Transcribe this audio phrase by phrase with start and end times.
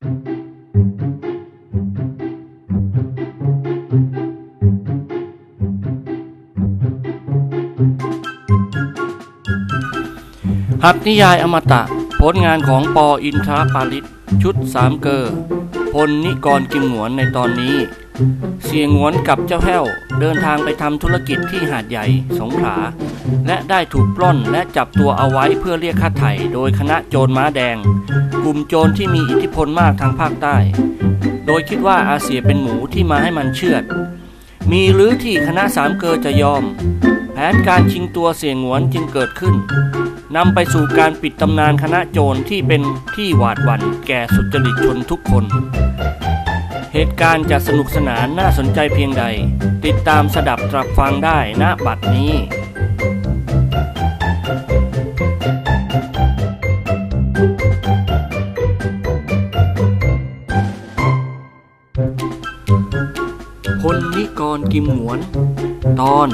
[0.00, 0.06] หั
[10.94, 11.82] ตนิยายอมตะ
[12.20, 14.04] ผลงานของปออินทราปาลิต
[14.42, 15.32] ชุดสามเกอร์
[15.92, 17.76] พลนิกรกิมหวนในตอนนี้
[18.64, 19.84] เสียงวนกับเจ้าแห้ว
[20.20, 22.04] เดินทางไปทำธุรกิจที่หาดใหญ่
[22.38, 22.76] สงขลา
[23.46, 27.76] และได้ถูกปล้นและจับตัวเอาไว้เพื่อเรียกค่าไถ่โดยคณะโจรม้าแดง
[28.42, 30.56] กลุ่มโจรที่มีอิทธิพลมากทางภาคใต้
[31.46, 33.84] โดยคิดว่าอาเซียเป็นหมูที่มาให้มันเชือด
[34.70, 36.64] มีหรือที่คณะสามเกอจะยอม
[37.32, 39.54] แผนการชิงตัวเสียงวนจึงเกิดขึ้น
[40.36, 42.82] นำไปสู่การปิดตำนานคณะโจรที่เป็น
[43.16, 45.44] ที่หวาดหวั่นแก่สุจริตชนทุกคน
[46.94, 49.24] เหตุการณ์จะสนุกสนานน่าสนใจเพียงใด
[49.84, 52.34] ติดตามสดับตรับฟังได้ณบัดนี้
[63.80, 65.18] พลนิกรกิมหวน
[66.00, 66.28] ตอน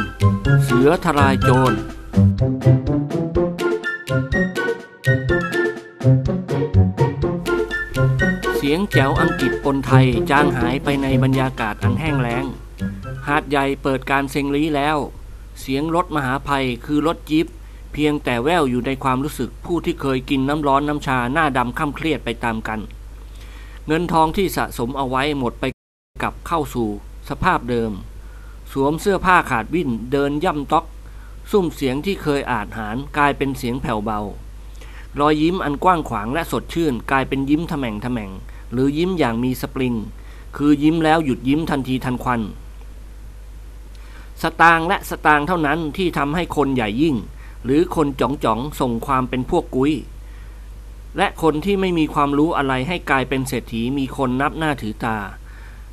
[0.64, 1.72] เสือทลายโจร
[8.74, 12.44] ยงแจ๋วอังกฤษปนไทยจางหายไปในบรรยากาศอันแห้งแล้ง
[13.28, 14.98] หาดใหญ่เปิดการเซ็งลีแล้ว
[15.60, 17.46] เสียงรถมหาภัยคือรถจิ๊บ
[17.92, 22.80] เพียงแต่แววอยู่ในความรู้สึกผู้ที่เคยกินน้ำร้อนน้ำชาหน้าดำค่ำเครียดไปตามกัน
[23.86, 25.64] เงินทองที่สะสมเอาไว้หมดไป
[26.22, 26.88] กับเข้าสู่
[27.28, 27.92] สภาพเดิม
[28.72, 30.84] สวมเสื้อผ้าขาดวิ่นเดินย่ำต๊อก
[31.50, 34.20] ซุ่มเสียงที่เคยอาจหารกลายเป็นเสียงแผ่วเบา
[35.20, 38.32] รอยยิ้มอันกว้างขวางและสดชื่น กลายเป็นยิ้มทะแม่งทะแม่ง
[38.72, 39.94] หรือยิ้มอย่างมีสปริง
[40.56, 42.40] คือยิ้มแล้วหยุดยิ้มทันทีทันควัน
[44.42, 47.16] สตางและสตางเท่านั้นที่ทำให้คนใหญ่ยิ่ง
[47.64, 49.92] หรือคนจ๋องจ๋องส่งความเป็นพวกกุ้ย
[51.18, 55.18] และคนที่ไม่มีความรู้อะไรให้กลายเป็นเศรษฐีมีคนนับหน้าถือตา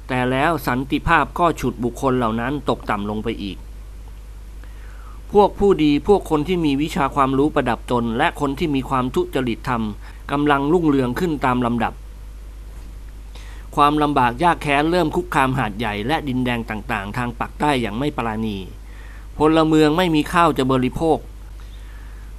[0.07, 3.57] แต่แล้วสันติภาพก็ฉุดบุคคลเหล่านั้นตกต่ำลงไปอีก
[5.31, 9.81] พวกผู้ดีพวกคนที่มีวิชาความรู้ประดับตน และคนที่มีความทุจริตธรรม
[10.31, 11.93] กำลังรุ่งเรืองขึ้นตามลำดับ
[13.75, 18.57] ความลำบากยากแค้นเริ่มคุกคามหาดใหญ่และดินแดงต่างๆ ทางปากใต้อย่างไม่ปราณี
[19.37, 21.17] พลเมืองไม่มีข้าวจะบริโภค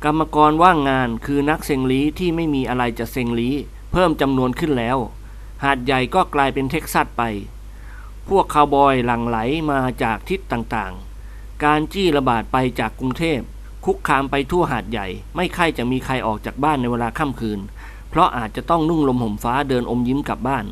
[0.05, 3.51] กรรมกรว่างงานคือนักเซงลีที่ไม่มีอะไรจะเซงลี
[3.93, 4.99] เพิ่มจำนวนขึ้นแล้ว
[5.65, 7.23] หาดใหญ่ก็กลายเป็นเท็กซัสไป
[8.29, 9.39] พวกคาวบอยหลั่งไหล
[9.71, 13.41] มาจากทิศต่างๆ การจี้ระบาดไปจากกรุงเทพ
[13.85, 17.61] คุกคามไปทั่วหาดใหญ่ ไม่ใครจะมีใครออกจากบ้านในเวลาค่ำคืน
[18.11, 20.65] เพราะอาจจะต้องนุ่งลมห่มฟ้าเดินอมยิ้มกลับบ้าน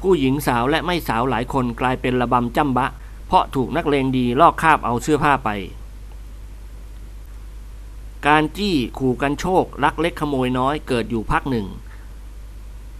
[0.00, 2.86] ผู้หญิงสาวและไม่สาวหลายคนกลายเป็นระบำจ้ำบะ
[3.26, 5.50] เพราะถูกนักเลงดีลอกคาบเอาเสื้อผ้าไป
[8.26, 11.66] การจี้ขู่กันโชคลักเล็กขโมยน้อยเกิดอยู่พักหนึ่ง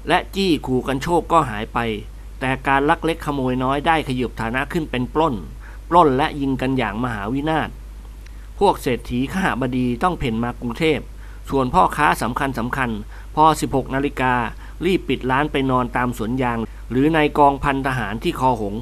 [0.08, 1.78] และจี้ขู่กันโชคก็หายไป
[2.40, 5.34] แต่การลักเล็กขโมยน้อยได้ขยบฐานะขึ้นเป็นปล้น
[5.88, 7.70] ปล้นและยิงกันอย่างมหาวินาศ
[8.58, 11.00] พวกเศรษฐีข้าบดีต้องเพ่นมากรุงเทพ
[11.50, 12.90] ส่วนพ่อค้าสำคัญสำคัญ
[13.34, 14.34] พอ 16 นาฬิกา
[14.84, 16.58] รีบปิดร้านไปนอนตามสวนยาง
[16.90, 18.74] หรือในกองพันทหารที่คอหง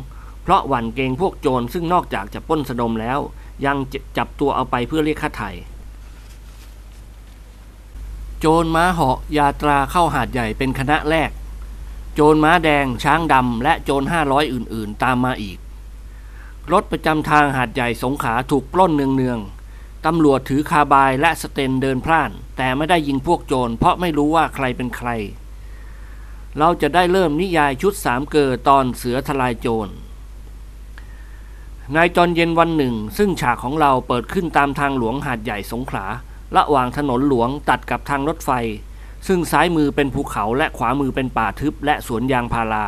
[0.43, 3.19] เพราะหวั่นเกรงพวกโจรซึ่งนอกจากจะป้นสะดมแล้ว
[3.65, 3.77] ยัง
[4.17, 5.51] จับตัวเอาไปเพื่อเรียกค่าไถ่
[8.41, 11.31] โจรม้าเหาะยาตราเข้าหาดใหญ่เป็นคณะแรก
[12.15, 15.59] โจรม้าแดงช้างดำและโจรห้าร้อยอื่น ๆ ตามมาอีก
[16.73, 25.09] รถประจำทางหาดใหญ่สงขาถูกปล้นเนืองๆตำรวจถือคาบายและสเตนเดินพล่าน แต่ไม่ได้ยิงพวกโจรเพราะไม่รู้ว่าใครเป็นใคร
[26.59, 29.93] เราจะได้เริ่มนิยายชุดสามเกอตอนเสือทลายโจร
[31.95, 36.07] ในตอนเย็นวันหนึ่ง ซึ่งฉากของเราเปิดขึ้นตามทางหลวงหาดใหญ่สงขลา
[36.57, 38.51] ระหว่างถนนหลวงตัดกับทางรถไฟ
[39.27, 42.87] ซึ่งซ้ายมือเป็นภูเขาและขวามือเป็นป่าทึบและสวนยางพารา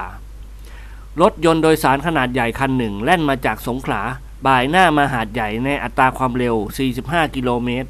[1.20, 4.02] รถยนต์โดยสารขนาดใหญ่คันหนึ่งแล่นมาจากสงขลา
[4.46, 6.56] บ่ายหน้ามาหาดใหญ่ในอัตราความเร็ว
[6.96, 7.88] 45 กิโลเมตร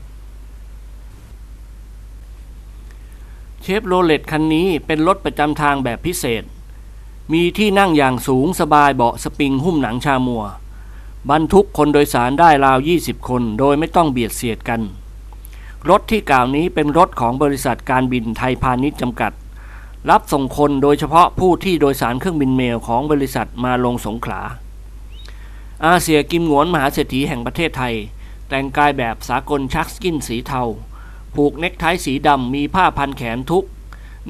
[3.69, 6.45] ชฟโรเลตคันนี้เป็นรถประจำทางแบบพิเศษ
[7.33, 10.45] มีที่นั่งอย่างสุขสบายเบาะสปริงหุ้มหนัง chamois
[11.31, 14.81] บรรทุกคนโดยสารได้ราว 20 คน โดยไม่ต้องเบียดเสียดกัน
[15.91, 19.33] รถที่กล่าวนี้เป็นรถของบริษัทการบินไทยพาณิชย์จำกัด
[20.11, 24.41] รับส่งคนโดยเฉพาะผู้ที่โดยสารเครื่องบินเมล์ของบริษัทมาลงสงขลา
[25.87, 27.95] อาเสี่ยกิมหงวนมหาเศรษฐีแห่งประเทศไทย
[28.49, 30.63] แต่งกายแบบสากล sharkskin สีเทา
[31.37, 33.65] ผูกเน็คไทสีดำมีผ้าพันแขนทุก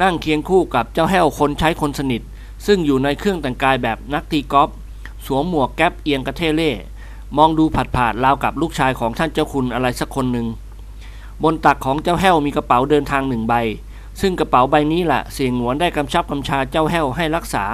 [0.03, 2.23] นั่งเคียงคู่กับเจ้าแห้วคนใช้คนสนิท
[2.67, 4.71] ซึ่งอยู่ในเครื่องแต่งกายแบบนักตีกอล์ฟ
[5.27, 6.73] สวมหมวกแก๊ปเอียงกระเทเล่
[7.37, 10.47] มองดูผัดผาดราวกับลูกชายของท่านเจ้าคุณอะไรสักคนหนึ่ง
[11.43, 13.55] บนตักของเจ้าแห้วมีกระเป๋าเดินทางหนึ่งใบ
[14.21, 17.65] ซึ่งกระเป๋าใบนี้แหละเสียงหวนได้กำชับกำชาเจ้าแห้วให้รักษา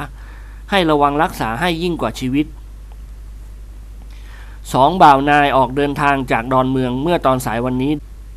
[0.70, 2.46] ให้ระวังรักษาให้ยิ่งกว่าชีวิต
[4.72, 7.92] สองบ่าวนายออกเดินทางจากดอนเมืองเมื่อตอนสายวันนี้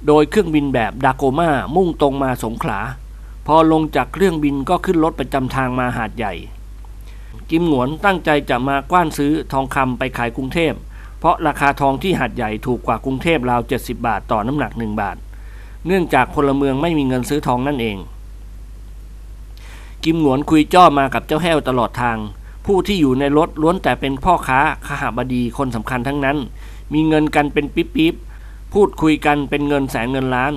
[0.06, 2.80] โดยเครื่องบินแบบดาโกมามุ่งตรงมาสงขลา
[3.48, 6.34] พอลงจากเครื่องบินก็ขึ้นรถประจำทางมาหาดใหญ่
[7.50, 10.74] กิมหนวนตั้งใจจะมากว้านซื้อทองคำไปขายกรุงเทพ
[11.20, 15.18] เพราะราคาทองที่หาดใหญ่ถูกกว่ากรุงเทพราว 70 บาทต่อน้ำหนัก 1 บาท
[15.88, 17.98] เนื่องจากพลเมืองไม่มีเงินซื้อทองนั่นเอง
[20.04, 22.18] กิมหนวนคุยจ้อมากับเจ้าแห้วตลอดทาง
[22.66, 26.38] ผู้ที่อยู่ในรถล้วนแต่เป็นพ่อค้าขหบดีคนสำคัญทั้งนั้น
[26.94, 28.27] มีเงินกันเป็นปิ๊บๆ
[28.74, 30.54] พูดคุยกันเป็นเงินแสนเงินล้าน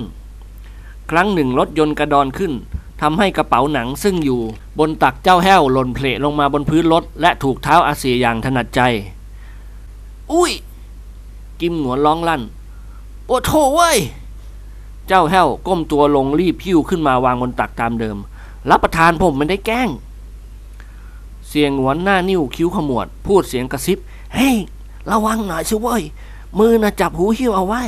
[1.11, 2.53] ครั้งหนึ่งรถยนต์กระดอนขึ้น
[3.01, 4.41] ทำให้กระเป๋าหนังซึ่งอยู่
[4.79, 8.81] บนตักเจ้าแห้วหล่นเพลลงมาบนพื้นรถและถูกเท้าอาเซียอย่างถนัดใจ
[10.31, 10.51] อุ้ย
[11.61, 12.41] กิมหนวนร้องลั่น
[13.27, 13.97] โอ้โถเว้ย
[15.07, 18.17] เจ้าแห้วก้มตัวลงรีบพิ้วขึ้นมาวางบนตักตามเดิม
[18.69, 19.89] รับประทานผมไม่ได้แกล้ง
[21.49, 23.97] เสียงหวนหน้านิ้วคิ้วขมวด พูดเสียงกระซิบ
[24.33, 24.55] เฮ้ย
[25.09, 26.03] ระวังหน่อยสิเว้ย
[26.59, 27.83] มือน่ะจับหูหิ้วเอาไว้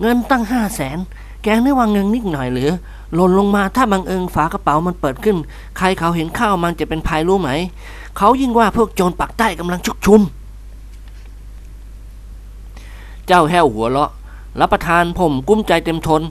[0.00, 0.98] เงินตั้งห้าแสน
[1.42, 2.70] แกงได้วางเงินนิดหน่อยหรือ
[3.14, 5.36] หล่นลงมาถ้าบังเอิญฝากระเป๋ามันเปิดขึ้น
[5.78, 7.50] ใครเขาเห็นข้าวมันจะเป็นภัยรู้ไหม
[8.16, 10.20] เขายิ่งว่าพวกโจรปักใต้กำลังชุกชุม
[13.26, 14.10] เจ้าแห้วหัวเราะ
[14.60, 16.22] รับประทานผมกุ้มใจเต็มทน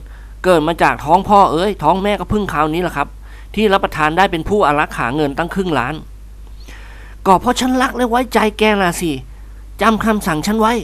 [0.44, 3.08] เกิดมาจากท้องพ่อเอ้ยท้องแม่ก็พึ่งคราวนี้แหละครับ
[3.54, 5.94] ที่รับประทานได้เป็นผู้อารักขาเงินตั้งครึ่งล้าน
[7.26, 9.10] ก็เพราะฉันรักและไว้ใจแกล่ะสิ
[9.82, 10.74] จำคำสั่งฉันไว้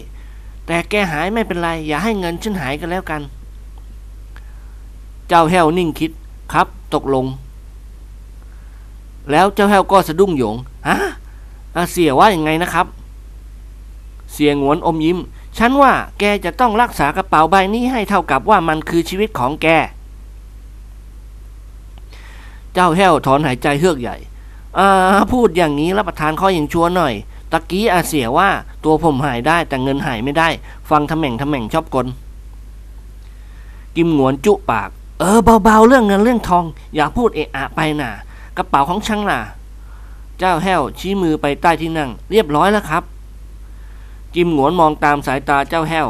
[0.67, 3.23] แต่แกหายไม่เป็นไร อย่าให้เงินฉันหายกันแล้วกัน
[5.29, 6.11] เจ้าแห้วนิ่งคิด
[6.53, 7.27] ครับ ตกลง
[9.31, 10.57] แล้วเจ้าแห้วก็สะดุ้งโยง
[10.89, 10.97] ฮะ
[11.93, 12.87] เสียว่าอย่างไงนะครับ
[14.33, 15.19] เสียงหวนอมยิ้ม
[15.59, 19.67] ฉันว่าแกจะต้องรักษากระเป๋าใบนี้ให้เท่ากับว่ามันคือชีวิตของแก
[22.75, 24.17] เจ้าแห้วถอนหายใจเฮือกใหญ่
[24.79, 24.89] อ่า
[25.33, 27.15] พูดอย่างนี้รับประทานข้ออย่างชัวร์หน่อย
[27.53, 28.49] ตะกี้อาเสียว่า
[28.85, 30.49] ตัวผมหายได้แต่เงินหายไม่ได้
[30.91, 32.07] ฟังทำแหม่งทำแหม่งชอบกล
[33.97, 34.89] กิมหนวนจุปาก
[35.21, 36.65] เออเบาๆเรื่องเงินเรื่องทอง
[36.95, 38.11] อย่าพูดเอะอะไปน่ะ
[38.57, 39.41] กระเป๋าของช่างน่ะ
[40.39, 43.03] เจ้าแห้วชี้มือไปใต้ที่นั่ง เรียบร้อยแล้วครับ
[44.35, 46.09] กิมหนวนมองตามสายตาเจ้าแห้ว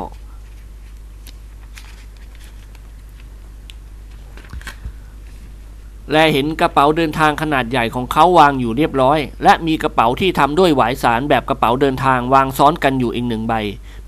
[6.12, 13.54] และเห็นกระเป๋าเดินทางขนาดใหญ่ของเขาวางอยู่เรียบร้อย และมีกระเป๋าที่ทำด้วยหวายสารแบบกระเป๋าเดินทางวางซ้อนกันอยู่อีกหนึ่งใบ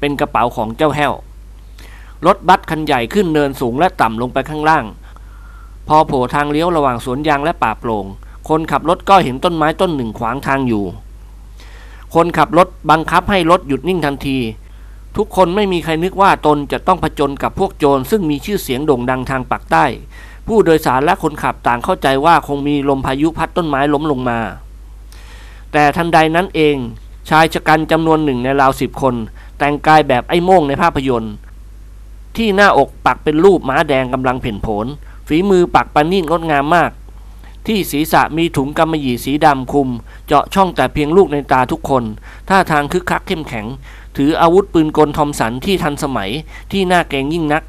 [0.01, 1.13] เป็นกระเป๋าของเจ้าแห้ว
[2.27, 4.85] รถบัสคันใหญ่ขึ้นเนินสูงและต่ำลงไปข้างล่าง
[5.89, 8.07] พอโผล่ทางเลี้ยวระหว่างสวนยางและป่าโปร่ง
[8.49, 10.85] คนขับรถก็เห็นต้นไม้ต้นหนึ่งขวางทางอยู่
[12.15, 14.39] คนขับรถบังคับให้รถหยุดนิ่งทันที
[15.17, 19.85] ทุกคนไม่มีใครนึกว่าตนจะต้องผจญกับพวกโจรซึ่งมีชื่อเสียงโด่งดังทางปากใต้
[20.49, 24.39] ผู้โดยสารและคนขับต่างเข้าใจว่าคงมีลมพายุพัดต้นไม้ล้มลงมา
[25.73, 26.77] แต่ทันใดนั้นเอง
[27.29, 29.15] ชายชะกันจำนวนหนึ่งในราวสิบคน
[29.59, 31.35] แต่งกายแบบไอ้โม่งในภาพยนตร์
[32.37, 34.87] ที่หน้าอกปักเป็นรูปม้าแดงกำลังเพ่นโผน
[35.29, 36.91] ฝีมือปักปานิ่งงดงามมาก
[37.67, 39.89] ที่ศีรษะมีถุงกำมะหยี่สีดำคุม
[40.27, 42.05] เจาะช่องแต่เพียงลูกในตาทุกคน
[42.49, 43.67] ท่าทางคึกคักเข้มแข็ง
[44.17, 46.31] ถืออาวุธปืนกลทอมสันที่ทันสมัย
[46.73, 47.63] ที่น่าเกรงยิ่งนัก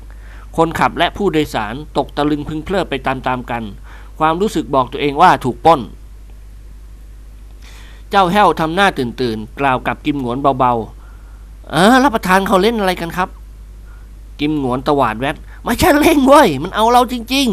[0.58, 3.64] คนขับและผู้โดยสารตกตะลึงพึงเพลิดไปตามๆกัน
[4.20, 5.80] ความรู้สึกบอกตัวเองว่าถูกป้น
[8.10, 13.30] เจ้าแห้วทำหน้าตื่นตื่นๆกล่าวกับกิมหงวนเบาๆ เออรับประทานเขาเล่นอะไรกันครับ
[14.40, 17.48] กิมหงวนตวาดแวดไม่ใช่เล่นเว้ย มันเอาเราจริง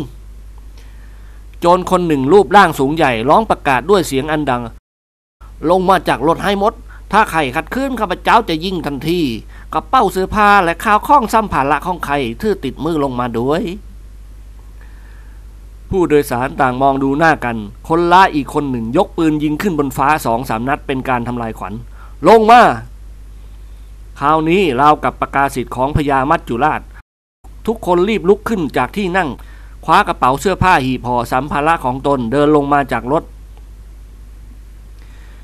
[0.77, 4.63] ๆ โจรคนหนึ่งรูปร่างสูงใหญ่ร้องประกาศด้วยเสียงอันดัง
[5.71, 6.73] ลงมาจากรถให้หมด
[7.13, 9.21] ถ้าใครขัดขืนข้าพเจ้าจะยิงทันที
[9.79, 13.63] กระเป๋าเสื้อผ้าและข้าวของซ้ำผ่าละของใครทื่อติดมือลงมาด้วย
[15.91, 17.57] ผู้โดยสารต่างมองดูหน้ากัน
[17.89, 21.75] คนร้ายอีกคนหนึ่งยกปืนยิงขึ้นบนฟ้าสองสามนัดเป็นการทำลายขวัญ
[22.29, 22.61] ลงมา
[24.21, 26.81] คราวนี้ราวกับประกาศสิทธิ์ของพญามัจจุราช
[27.67, 29.29] ทุกคนรีบลุกขึ้นจากที่นั่ง
[29.85, 33.25] คว้ากระเป๋าเสื้อผ้าหีบห่อสัมภาระของตนเดินลงมาจากรถ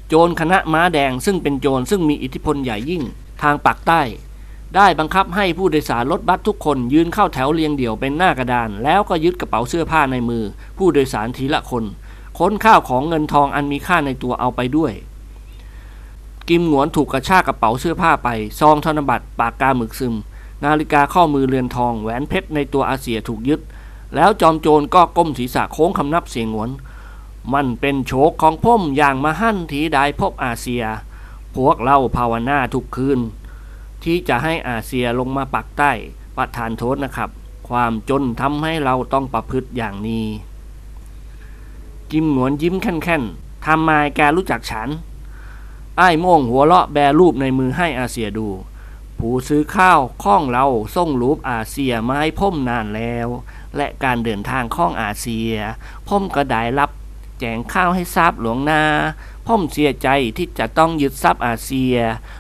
[0.09, 3.05] โจรคณะม้าแดงซึ่งเป็นโจรซึ่งมีอิทธิพลใหญ่ยิ่ง
[3.43, 4.03] ทางปากใต้
[4.77, 10.45] ได้บังคับให้ผู้โดยสารรถบัสทุกคนยืนเข้าแถวเรียงเดี่ยวเป็นหน้ากระดาน แล้วก็ยึดกระเป๋าเสื้อผ้าในมือ
[10.79, 11.85] ผู้โดยสารทีละคน
[12.39, 14.93] ค้นข้าวของเงินทองอันมีค่าในตัวเอาไปด้วย
[16.49, 18.29] กิมหงวนถูกกระชากกระเป๋าเสื้อผ้าไป
[18.61, 20.15] ซองธนบัตรปากกาหมึกซึม
[20.65, 23.61] นาฬิกาข้อมือเรือนทองแหวนเพชรในตัวอาเซียถูกยึด
[24.15, 26.71] แล้วจอมโจรก็ก้มศีรษะโค้งคำนับเสียงหวน
[27.55, 30.83] มันเป็นโชคของพ่มอย่างมาหั่นทีได้พบอาเซีย
[31.55, 33.21] พวกเราภาวนาทุกคืน
[34.05, 35.93] ที่จะให้อาเซียลงมาปักใต้
[36.37, 37.31] ประทานโทษนะครับ
[37.69, 40.27] ความจนทำให้เราต้องประพฤติอย่างนี้
[42.11, 44.89] กิมหนวนยิ้มแค่นๆทำไมแกรู้จักฉัน
[45.99, 48.49] ไอ้โม่งหัวเลาะแบรูปในมือให้อาเซียดู
[49.19, 53.29] ผู้ซื้อข้าวข้องเราส่งรูปอาเซียมาให้พ่มนานแล้ว
[53.77, 55.51] และการเดินทางข้องอาเซีย
[56.09, 56.91] พ่มก็ได้รับ
[57.41, 58.83] แจงข้าวให้ทราบหลวงนา
[59.47, 61.95] พ่มเสียใจที่จะต้องยึดทรัพย์อาเซีย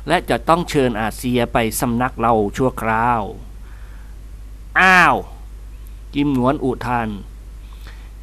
[0.08, 3.22] และจะต้องเชิญอาเซียไปสำนักเราชั่วคราว
[4.80, 5.16] อ้าว
[6.14, 7.08] กิมหนวนอุทาน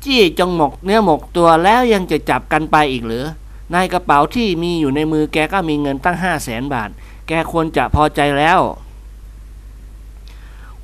[0.03, 3.25] จี้จงหมกเนื้อหมกตัวแล้วยังจะจับกันไปอีกหรือ
[3.71, 6.89] ในกระเป๋าที่มีอยู่ในมือแกก็มีเงินตั้งห้าแสนบาท
[7.27, 8.59] แกควรจะพอใจแล้ว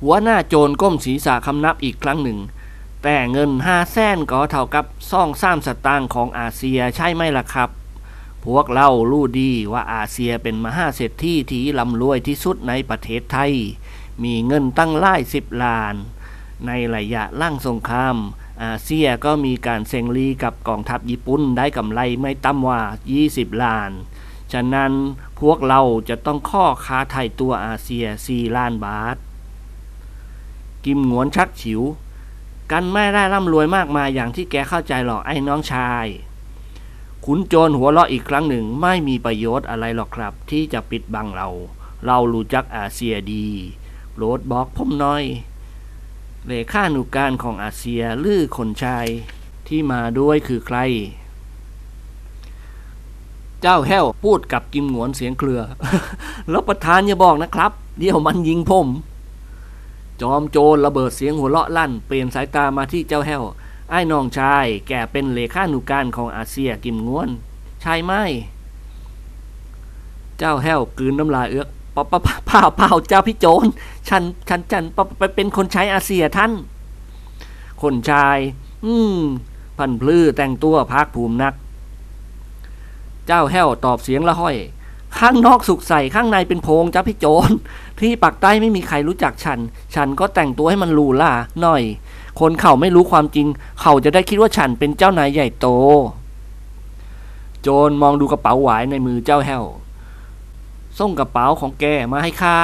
[0.02, 2.38] หัวหน้าโจรก้มศีรษะคำนับอีกครั้งหนึ่ง
[3.02, 7.70] แต่เงินห้าแสนก็เท่ากับซ่องซ้ำสตางค์ของอาเซียใช่ไหมล่ะครับ
[8.46, 13.52] พวกเรารู้ดีว่าอาเซียเป็นมหาเศรษฐีที่ร่ำรวยที่สุดในประเทศไทย
[14.22, 15.94] มีเงินตั้งหลายสิบล้าน
[16.66, 18.16] ในระยะล่างสงคราม
[18.62, 22.82] อาเซียก็มีการเซ็งลีกับกองทัพญี่ปุ่นได้กำไรไม่ต่ำกว่า
[23.22, 23.90] 20 ล้าน
[24.52, 24.92] ฉะนั้น
[25.40, 29.16] พวกเราจะต้องข้อค้าไทยตัวอาเซีย 4 ล้านบาท
[30.84, 31.82] กิมหงวนชักฉิว
[32.72, 36.06] กันไม่ได้ร่ำรวยมากมายอย่างที่แกเข้าใจหรอกไอ้น้องชาย
[37.28, 41.48] ขุนโจรหัวเราะอีกครั้งหนึ่งไม่มีประโยชน์อะไรหรอกครับ ที่จะปิดบังเรา
[42.06, 43.46] เรารู้จักอาเซียดี
[44.16, 45.24] โรดบอกผมหน่อย
[46.46, 49.06] เลขานุการของอาเซียลือคนชาย
[49.66, 50.78] ที่มาด้วยคือใคร
[53.60, 55.62] เจ้าแห้วพูดกับกิมหงวนเสียงเครือ
[56.50, 58.88] แล้วประธานอย่าบอกนะครับ เดี๋ยวมันยิงผม
[60.20, 63.42] จอมโจรระเบิดเสียงหัวเราะลั่น เปลี่ยนสายตามาที่เจ้าแห้ว
[63.90, 67.28] ไอ้น้องชาย แกเป็นเลขานุการของอาเซียกิมง้วน
[67.82, 68.12] ใช่ไหม
[70.38, 73.66] เจ้าแห้วกืนน้ำลายเอื้อกปะปะปะเปล่าเปล่าเจ้าพี่โจร
[74.08, 74.84] ฉัน ฉันฉัน
[75.18, 76.52] ไปเป็นคนใช้อาเซียท่าน
[77.82, 78.38] คนชาย
[78.84, 79.18] อืม
[79.78, 81.54] พันพลื้อแต่งตัวพักภูมินัก
[83.26, 84.56] เจ้าแห้วตอบเสียงละห้อย
[85.18, 87.50] ข้างนอกสุกใสข้างในเป็นโพงเจ้าพี่โจร
[88.00, 89.58] ที่ปักใต้ไม่มีใครรู้จักฉัน
[89.94, 91.82] ฉันก็แต่งตัวให้มันรูล่าหน่อย
[92.40, 93.46] คนเขาไม่รู้ความจริง
[93.80, 95.66] เขาจะได้คิดว่าฉันเป็นเจ้านายใหญ่โต
[97.62, 99.64] โจรมองดูกระเป๋าหวายในมือเจ้าแห้ว
[100.98, 102.56] ส่งกระเป๋าของแกมาให้ข้า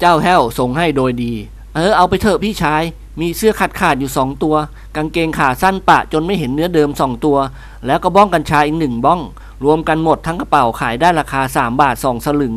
[0.00, 1.32] เจ้าแห้วส่งให้โดยดี
[1.74, 2.82] เออเอาไปเถอะพี่ชาย
[3.20, 4.56] มีเสื้อขาดขาดอยู่สองตัว
[4.96, 7.38] กางเกงขาสั้นปะจนไม่เห็นเนื้อเดิมสองตัว
[7.86, 9.20] แล้วก็บ้องกัญชาอีกหนึ่งบ้อง
[9.64, 12.54] รวมกันหมดทั้งกระเป๋าขายได้ราคาสามบาทสองสลึง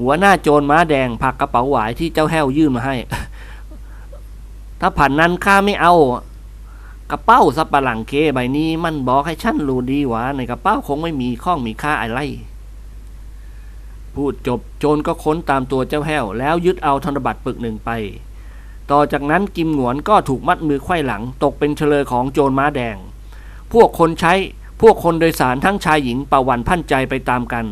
[0.00, 2.96] หัวหน้าโจรม้าแดงผักกระเป๋าหวายที่เจ้าแห้วยื่นมาให้
[4.80, 5.94] ถ้าผ่านนั้นข้าไม่เอา
[7.10, 12.20] กระเป๋าสับปะหลังเคใบนี้ มันบอกให้ฉันรู้ดีว่าในกระเป๋าคงไม่มีข้องมีค่าอะไร
[14.14, 17.90] พูดจบโจรก็ค้นตามตัวเจ้าแห้ว แล้วยึดเอาธนบัตรปึกหนึ่งไป
[18.90, 22.96] ต่อจากนั้นกิมหงวนก็ถูกมัดมือไขว้หลัง ตกเป็นเฉลยของโจรม้าแดง
[23.72, 24.34] พวกคนใช้
[24.80, 27.66] พวกคนโดยสารทั้งชายหญิงประวันพันใจไปตามกัน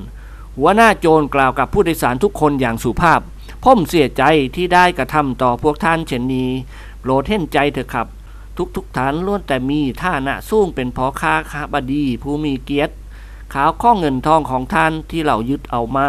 [0.59, 3.21] หัวหน้าโจรกล่าวกับผู้โดยสารทุกคนอย่างสุภาพ
[3.65, 4.23] พ่มเสียใจ
[4.57, 6.51] ที่ได้กระทำต่อพวกท่านเช่นนี้
[7.01, 8.07] โปรดเห็นใจเถอะครับ
[8.57, 12.95] ทุกทุกฐานล้วนแต่มีท่านะสู้งเป็นพอค้าค้าบดีผู้มีเกียรติ
[13.55, 16.09] ขาวข้อเงินทองของท่านที่เรายึดเอามา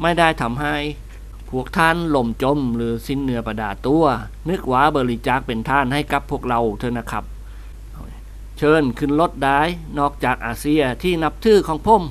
[0.00, 0.76] ไม่ได้ทำให้
[1.50, 4.04] พวกท่านหล่มจมหรือสิ้นเนื้อประดาตัว
[4.48, 7.24] นึกว่าบริจาคเป็นท่านให้กับพวกเราเถอะนะครับ
[8.58, 9.60] เชิญขึ้นรถได้
[9.98, 12.02] นอกจากอาเซียที่นับถือของผม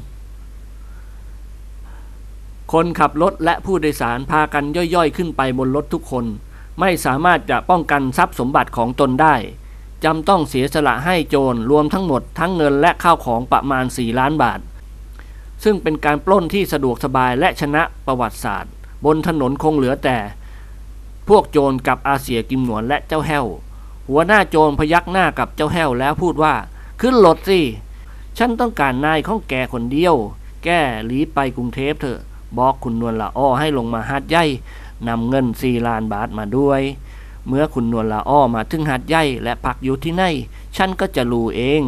[2.71, 6.25] คนขับรถและผู้โดยสารพากันย่อยๆ ขึ้นไปบนรถทุกคน
[6.79, 9.35] ไม่สามารถจะป้องกันทรัพย์สมบัติของตนได้
[10.03, 14.59] จำต้องเสียสละให้โจรรวมทั้งหมดทั้งเงินและข้าวของประมาณ 4 ล้านบาท
[15.63, 18.71] ซึ่งเป็นการปล้นที่สะดวกสบายและชนะประวัติศาสตร์
[19.05, 20.17] บนถนนคงเหลือแต่
[21.29, 23.45] พวกโจรกับอาเสียกิมหนวนและเจ้าแห้ว
[24.09, 26.55] หัวหน้าโจรพยักหน้ากับเจ้าแห้วแล้วพูดว่า
[27.01, 27.61] ขึ้นรถสิ
[28.37, 30.15] ฉันต้องการนายของแกคนเดียว
[30.63, 30.69] แก
[31.05, 32.19] หลีไปกรุงเทพเถอะ
[32.57, 34.45] บอกคุณนวลละอ้อให้ลงมาหาดใหญ่
[35.07, 36.81] นำเงินสี่ล้านบาทมาด้วย
[37.47, 40.23] เมื่อคุณนวลละอ้อมาถึงหาดใหญ่และพักอยู่ที่ไหน
[40.77, 41.81] ฉันก็จะรู้เอง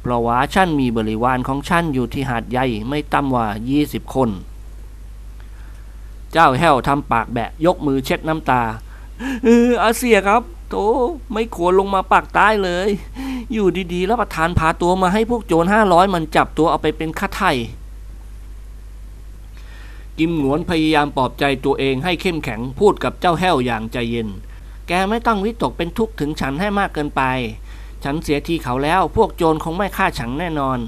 [0.00, 3.46] เพราะว่าฉันมีบริวารของฉันอยู่ที่หาดใหญ่ไม่ต่ำกว่า
[3.80, 4.30] 20 คน
[6.32, 8.62] เจ้าแห้วทำปากแบะยกมือเช็ดน้ำตา
[9.44, 10.76] เอออาเซียครับโต
[11.32, 12.88] ไม่ควรลงมาปากใต้เลย
[13.52, 17.52] อยู่ดีๆ แล้วประธานพาตัวมาให้พวกโจรห้าร้อยมันจับตัวเอาไปเป็นค่าไถ่
[20.18, 24.28] กิมหนวนพยายามปลอบใจตัวเองให้เข้มแข็งพูดกับเจ้าแห้วอย่างใจเย็น
[24.88, 27.22] แกไม่ต้องวิตกเป็นทุกข์ถึงฉันให้มากเกินไป
[28.04, 30.78] ฉันเสียทีเขาแล้วพวกโจรคงไม่ฆ่าฉันแน่นอน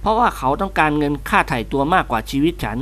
[0.00, 2.78] เพราะว่าเขาต้องการเงินค่าไถ่ตัวมากกว่าชีวิตฉัน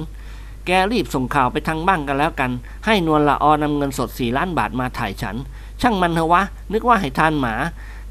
[0.66, 2.50] แกรีบส่งข่าวไปทางบ้านกันแล้วกัน
[2.86, 5.36] ให้นวลละออนำเงินสดสี่ล้านบาทมาถ่ายฉัน
[5.80, 6.42] ช่างมันเถอะวะ
[6.72, 7.54] นึกว่าให้ทานหมา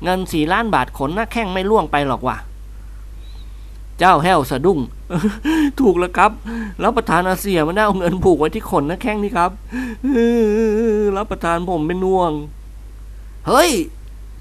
[0.04, 2.38] เงินสี่ล้านบาทขนหน้าแข้งไม่ล่วงไปหรอกว่ะ
[4.00, 4.80] เจ้าแห้วสะดุ้ง
[5.80, 6.32] ถูกแล้วครับ
[6.84, 9.52] รับประทานอาเซียมันได้เอาเงินผูกไว้ที่ขนน้าแข้งนี่ครับ
[11.18, 12.32] รับประทานผมเป็นน่วง
[13.48, 13.72] เฮ้ย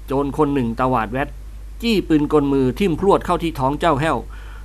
[0.05, 1.29] โจรคนหนึ่งตวาดแวด
[1.81, 4.17] จี้ปืนกลมือทิ่มพรวดเข้าที่ท้องเจ้าแห้ว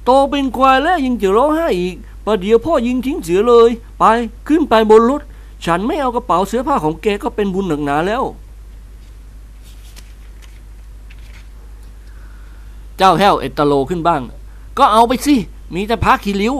[0.05, 4.05] โตเป็นควายแล้วยังจะร้องไห้อีกประเดี๋ยวพ่อยิงทิ้งเสือเลย ไป
[4.49, 5.23] ขึ้นไปบนรถ
[5.65, 8.23] ฉันไม่เอากระเป๋าเสื้อผ้าของแกก็เป็นบุญหนักหนาแล้ว
[12.99, 14.23] เจ้าแห้วเอตโลขึ้นบ้าง
[14.79, 15.37] ก็เอาไปสิ
[15.75, 16.55] มีแต่พักขี้ริ้ว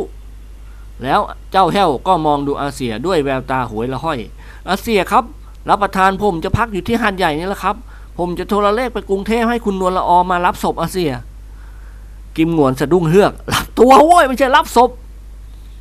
[1.03, 1.21] แล้ว
[1.53, 4.19] เจ้าแห้วก็มองดูอาเซียด้วยแววตาหวยละห้อย
[4.69, 5.25] อาเซียครับ
[5.69, 7.77] รับประทานผมจะพักอยู่ที่หาดใหญ่นี่แหละครับ
[8.19, 11.11] ผมจะโทรเลขไปกรุงเทพให้คุณนวลละออมารับศพอาเซีย
[12.37, 14.91] กิมงวนสะดุ้งเฮือกรับตัวโว้ยไม่ใช่รับศพ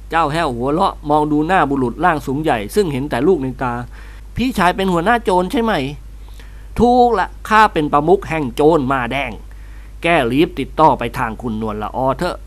[0.10, 3.74] เจ้าแห้วหัวเราะมองดูหน้าบุรุษร่างสูงใหญ่ ซึ่งเห็นแต่ลูกในตา
[4.36, 5.74] พี่ชายเป็นหัวหน้าโจรใช่ไหม
[6.80, 9.32] ถูกละข้าเป็นประมุขแห่งโจรมาแดง
[10.06, 12.38] แก้รีบติดต่อไปทางคุณนวลละออเถอะ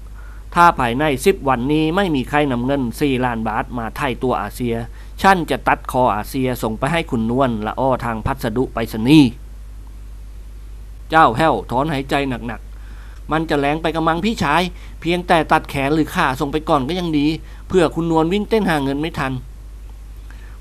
[0.55, 4.75] ถ้าภายในสิบวันนี้ไม่มีใครนำเงินสี่ล้านบาทมาไถ่ตัวอาเซีย
[5.23, 9.31] ฉันจะตัดคออาเซียส่งไปให้คุณนวลละอ้อทางพัสดุไปรษณีย์
[11.11, 14.62] เจ้าแห้วถอนหายใจหนักๆ มันจะแรงไปกระมังพี่ชาย
[15.00, 17.27] เพียงแต่ตัดแขนหรือขาส่งไปก่อนก็ยังดี
[17.69, 19.33] เพื่อคุณนวลวิ่งเต้นหาเงินไม่ทัน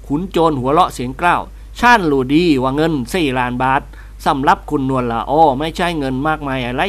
[0.07, 1.41] ขุนโจรหัวเราะเสียงกล้าว
[1.79, 3.81] ชาติรู้ดีว่าเงินสี่ล้านบาท
[4.25, 6.83] สำหรับคุณนวลละอ้อไม่ใช่เงินมากมายอะไร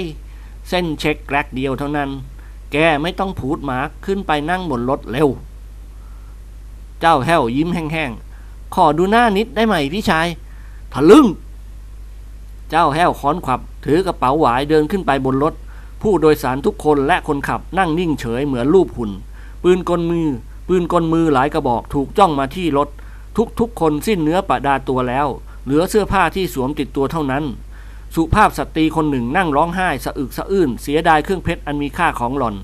[0.69, 2.11] เส้นเช็คแกรกเดียวเท่านั้น
[2.73, 5.29] แกไม่ต้องผูดหมาขึ้นไปนั่งบนรถเร็ว
[7.01, 10.27] เจ้าแห้วยิ้มแห้งๆ ขอดูหน้านิดได้ไหมพี่ชาย
[10.93, 11.27] ทะลึ่ง
[12.71, 15.55] เจ้าแห้วค้อนขวับ ถือกระเป๋าหวายเดินขึ้นไปบนรถ
[16.03, 19.11] ผู้โดยสารทุกคนและคนขับนั่งนิ่งเฉยเหมือนรูปหุ่น
[19.63, 20.29] ปืนกลมือ
[20.69, 22.89] ปืนกลมือหลายกระบอกถูกจ้องมาที่รถ
[23.61, 25.27] ทุกๆคนสิ้นเนื้อประดาตัวแล้ว
[25.69, 27.45] เหลือเสื้อผ้าที่สวมติดตัวเท่านั้น
[28.15, 32.57] สุภาพสตรีคนหนึ่งนั่งร้องไห้สะอึกสะอื้นเสียดายเครื่องเพชรอันมีค่าของหล่อน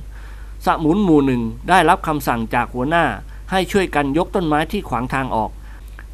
[0.67, 3.05] สมุนหมู่หนึ่งได้รับคำสั่งจากหัวหน้า
[3.51, 5.51] ให้ช่วยกันยกต้นไม้ที่ขวางทางออก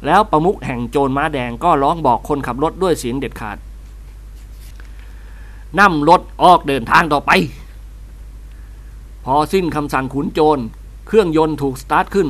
[0.05, 3.57] แล้วประมุขแห่งโจรม้าแดงก็ร้องบอกคนขับรถด้วยเสียงเด็ดขาด
[5.79, 7.31] นำรถออกเดินทางต่อไป
[9.25, 10.59] พอสิ้นคำสั่งขุนโจร
[11.07, 12.29] เครื่องยนต์ถูกสตาร์ทขึ้น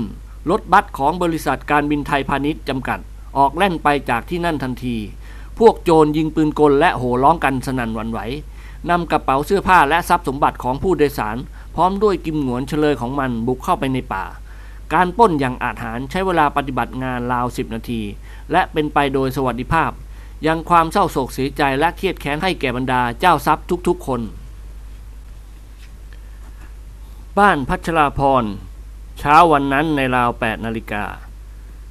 [0.50, 3.00] รถบัสของบริษัทการบินไทยพาณิชย์จำกัด
[3.38, 4.98] ออกแล่นไปจากที่นั่นทันที
[5.60, 8.20] พวกโจรยิงปืนกลและโห่ร้องกันสนั่นวันไหว
[8.90, 11.38] นำกระเป๋าเสื้อผ้าและทรัพย์สมบัติของผู้โดยสาร
[11.76, 14.26] พร้อมด้วยกิมหงวนเชลยของมันบุกเข้าไปในป่า
[14.94, 18.02] การป้นอย่างอาจหาญใช้เวลาปฏิบัติงานราวสิบนาที
[18.52, 19.92] และเป็นไปโดยสวัสดิภาพ
[20.48, 24.22] ยังความเศร้าโศกเสียใจและเคียดแค้นให้แก่บรรดาเจ้าทรัพย์ทุกๆคน
[27.40, 28.44] บ้านพัชราพร
[29.20, 31.04] เช้าวันนั้นในราว8นาฬิกา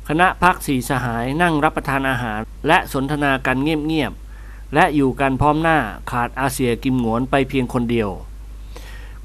[0.09, 5.79] คณะพักสีสหายนั่งรับประทานอาหาร และสนทนากันเงียบๆ และอยู่กันพร้อมหน้า
[6.11, 8.11] ขาดอาเซียกิมหงวนไปเพียงคนเดียว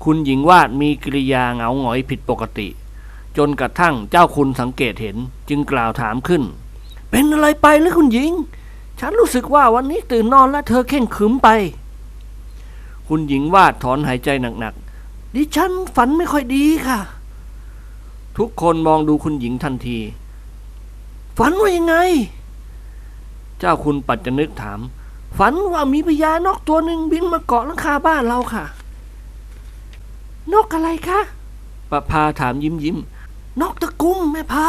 [0.04, 2.68] คุณหญิงวาดมีกิริยาเหงาหงอยผิดปกติ
[3.38, 5.18] จนกระทั่งเจ้าคุณสังเกตเห็น
[5.50, 6.44] จึงกล่าวถามขึ้น
[7.10, 8.32] เป็นอะไรไปหรือคุณหญิง
[9.00, 11.50] ฉันรู้สึกว่าวันนี้ตื่นนอนแล้วเธอเข่งขึมไป
[13.08, 17.00] คุณหญิงวาดถอนหายใจหนักๆ ดิฉันฝันไม่ค่อยดีค่ะ
[18.38, 20.00] ทุกคนมองดูคุณหญิงทันที
[21.38, 21.96] ฝันว่ายังไง
[23.60, 24.80] เจ้าคุณปัจจนึกถาม
[25.38, 28.66] ฝันว่ามีพญานกตัวหนึ่งบินมาเกาะหลังคาบ้านเราค่ะ
[30.54, 31.20] นกอะไรคะ
[31.92, 32.98] ประภาถามยิ้มยิ้ม
[33.62, 34.68] นกตะกรุมแม่ภา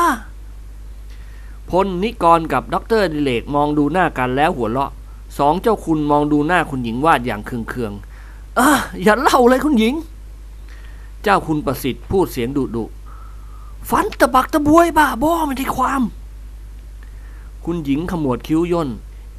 [1.71, 4.91] พลนิกรกับด็อกเตอร์ดิเรกมองดูหน้ากันแล้วหัวเราะ
[5.39, 9.95] สองเจ้าคุณมองดูหน้าคุณหญิงวาดอย่างเคืองๆเอออย่าเล่าเลยคุณหญิง
[11.23, 12.85] เจ้าคุณประสิทธิ์พูดเสียงดุดุ
[13.91, 16.03] ฝันตะบักตะบวยบ้าบอไม่ได้ความ
[17.67, 18.89] คุณหญิงขมวดคิ้วย่น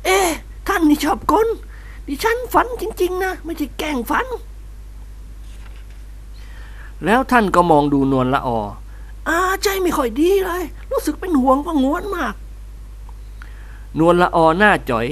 [0.06, 0.30] เอ๊ะ
[0.68, 1.48] ท่านนี่ชอบกล
[2.08, 4.28] ดิฉันฝันจริง ๆ นะ ไม่ใช่แกล้งฝัน
[7.06, 8.60] แล้วท่านก็มองดูนวลละออ
[9.28, 12.34] อาใจไม่ค่อยดีเลย รู้สึกเป็นห่วงพะงวนมาก
[14.00, 15.08] นวลละออหน้าจ่อย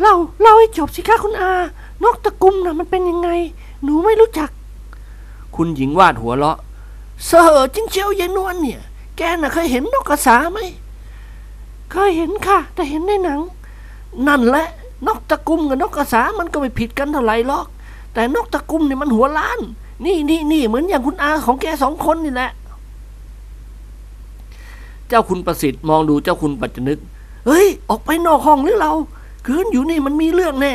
[0.00, 1.52] เล่าเล่าให้จบสิคะคุณอา
[2.02, 3.28] นกตะกุมนะมันเป็นยังไง
[3.82, 4.50] หนูไม่รู้จัก
[5.56, 6.58] คุณหญิงวาดหัวเราะ
[7.26, 8.80] เสอจริงเชียวยายนวลเนี่ย
[9.16, 10.60] แกน่ะเคยเห็นนกกระสาไหม
[11.92, 13.40] เคยเห็นค่ะ แต่เห็นในหนัง
[14.28, 14.66] นั่นแหละ
[15.06, 17.66] นกตะกุมกับนกกระสามันก็ไม่ผิดกันเท่าไหร่หรอก
[18.12, 19.60] แต่นกตะกุมเนี่ยมันหัวล้าน
[20.04, 22.50] นี่นี่นี่เหมือนอย่างคุณอาของแกสองคนนี่แหละ
[25.08, 26.98] เจ้าคุณประสิทธิ์มองดูเจ้าคุณปัจจนึก
[27.46, 28.92] เฮ้ย ออกไปนอกห้องหรือเรา
[29.46, 30.74] คืนอยู่นี่มันมีเรื่องแน่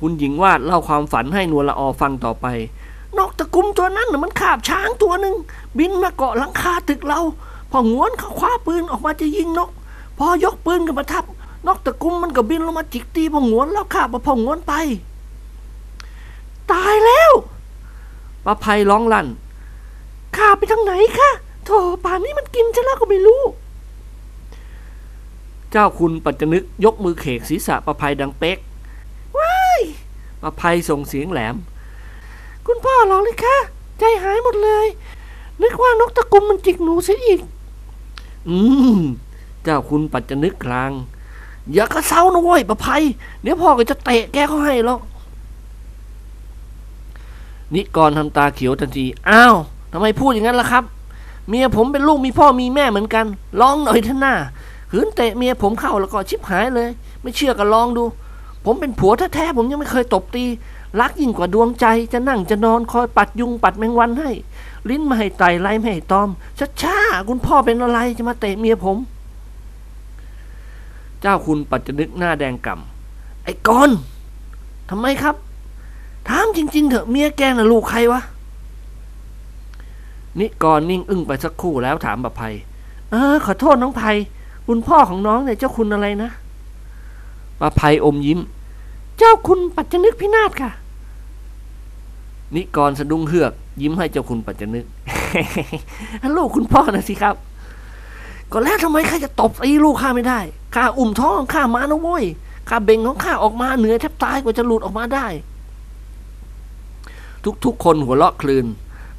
[0.00, 2.46] คุณหญิงวาดเล่าความฝันให้นวลละออฟังต่อไป
[3.18, 5.34] นกตะกุมตัวนั้นน่ะมันขาบช้างตัวหนึ่ง
[5.78, 7.20] บินมาเกาะหลังคาตึกเรา
[7.76, 9.70] พองวนเขาคว้าปืนออกมาจะยิงนก
[10.18, 11.24] พอยกปืนกันมาทับ
[11.66, 14.72] นกตะกุมมันก็บินลงมาจิกตีพองวนแล้วข้าประพองวนไป
[16.72, 17.30] ตายแล้ว
[18.44, 19.26] ป้าภัยร้องลั่น
[20.36, 21.30] ข้าไปทางไหนคะ
[21.64, 21.70] โถ
[22.04, 23.42] ป่านนี้มันกินฉันแล้วก็ไม่รู้
[25.70, 28.58] เจ้าคุณปัจจนึกยกมือเขกศีรษะประภัยดังเป๊ก
[29.38, 29.80] ว้าย
[30.42, 31.56] ประภัยส่งเสียงแหลม
[32.66, 33.56] คุณพ่อหรอกเลยคะ
[33.98, 34.86] ใจหายหมดเลย
[35.62, 37.40] นึกว่านกตะกุมมันจิกหนูเสียอีก
[38.48, 38.56] อื
[38.96, 39.00] ม
[39.62, 40.92] เจ้าคุณปัจจนึกกลาง
[41.72, 43.02] อย่ากระเซ้านะเว้ยประภัย
[43.42, 45.00] เดี๋ยวพ่อก็จะเตะแกเขาให้หรอก
[47.74, 49.54] นิกรทำตาเขียวทันที อ้าว
[49.92, 50.84] ทำไมพูดอย่างนั้นล่ะครับ
[51.48, 53.26] เมียผมเป็นลูกมีพ่อมีแม่เหมือนกัน
[53.60, 54.34] ลองหน่อยเถอะหน้า
[54.92, 56.88] หืนเตะเมียผมเข้าแล้วก็ชิบหายเลย
[57.22, 58.04] ไม่เชื่อก็ลองดู
[58.64, 60.44] ผมเป็นผัวแท้ๆผมยังไม่เคยตบตี
[61.00, 64.30] รักยิ่งกว่าดวงใจจะนั่งจะนอนคอยปัดยุงปัดแมงวันให้
[64.88, 66.28] ลิ้นไม่ให้ไตไล่ไม่ให้ตอม
[66.82, 68.98] ช้าๆคุณพ่อเป็นอะไรจะมาเตะเมียผม
[71.20, 73.90] เจ้าคุณปัจจนึกหน้าแดงก่ำไอ้กอน
[74.90, 75.34] ทำไมครับ
[76.28, 78.20] ถามจริง ๆ เถอะเมียแกน่ะลูกใครวะ
[80.38, 82.54] นิกรนิ่งอึ้งไปสักครู่แล้วถามบัพภัย
[83.10, 84.16] เออขอโทษน้องภัย
[84.66, 86.30] คุณพ่อของน้องเนี่ยเจ้าคุณอะไรนะ
[87.60, 88.40] บัพภัยอมยิ้ม
[89.18, 90.70] เจ้าคุณปัจจนึกพินาศค่ะ
[92.54, 93.52] นิกรสะดุ้งเฮือก
[93.82, 94.84] ยิ้มให้เจ้าคุณปัจจนึก
[96.36, 97.34] ลูกคุณพ่อนะสิครับ
[98.52, 100.40] ก็แล้วทำไมข้าจะตบตีลูกข้าไม่ได้
[100.74, 102.24] ข้าอุ้มท้องของข้ามานะโว้ย
[102.68, 105.26] ข้าเบ่งของข้าออกมาเหนื่อยแทบตายกว่าจะหลุดออกมาได้
[107.64, 108.66] ทุกๆคนหัวเราะครืน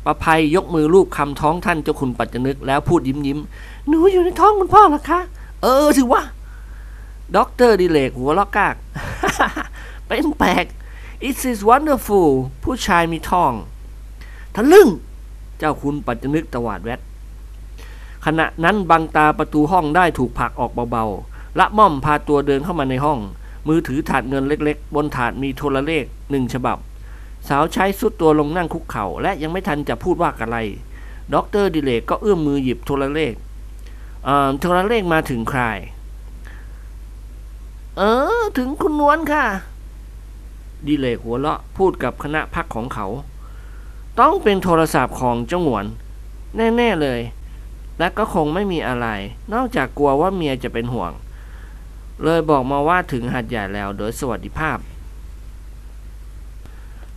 [0.05, 3.39] ประไพยกมือลูบคลำท้องท่านเจ้าคุณปัจจนึกแล้วพูดยิ้มยิ้ม
[3.87, 5.19] หนูอยู่ในท้องคุณพ่อเหรอคะ
[5.63, 6.21] เออถือว่า
[7.35, 8.75] ด็อกเตอร์ดิเรกหัวเราะก๊าก
[10.07, 10.65] เป็นแปลก
[11.27, 12.29] It is wonderful
[12.63, 13.53] ผู้ชายมีท้อง
[14.55, 14.87] ทะลึ่ง
[15.57, 17.01] เจ้าคุณปัจจนึกตวาดแว้ด
[18.25, 23.19] ขณะนั้นบังตาประตูห้องได้ถูกผลักออกเบาๆ ละม่อมพาตัวเดินเข้ามาในห้อง
[23.67, 26.77] มือถือถาดเงินเล็กๆ บนถาดมีโทรเลขหนึ่งฉบับ
[27.47, 30.57] สาวใช้ทรุดตัวลงนั่งคุกเข่า และยังไม่ทันจะพูดว่าอะไร
[31.33, 33.33] ด็อกเตอร์ดิเรกก็เอื้อมมือหยิบโทรเลข
[34.27, 35.61] อ่อโทรเลขมาถึงใคร
[37.97, 38.01] เอ
[38.39, 39.45] อ ถึงคุณนวลค่ะ
[40.85, 43.07] ดิเลกหัวเราะพูดกับคณะพักของเขา
[44.19, 45.85] ต้องเป็นโทรศัพท์ของเจ้าหวน
[46.57, 47.19] แน่ๆเลย
[47.99, 49.07] และก็คงไม่มีอะไร
[49.53, 51.11] นอกจากกลัวว่าเมียจะเป็นห่วง
[52.23, 54.77] เลยบอกมาว่าถึงหัดใหญ่แล้วโดยสวัสดิภาพ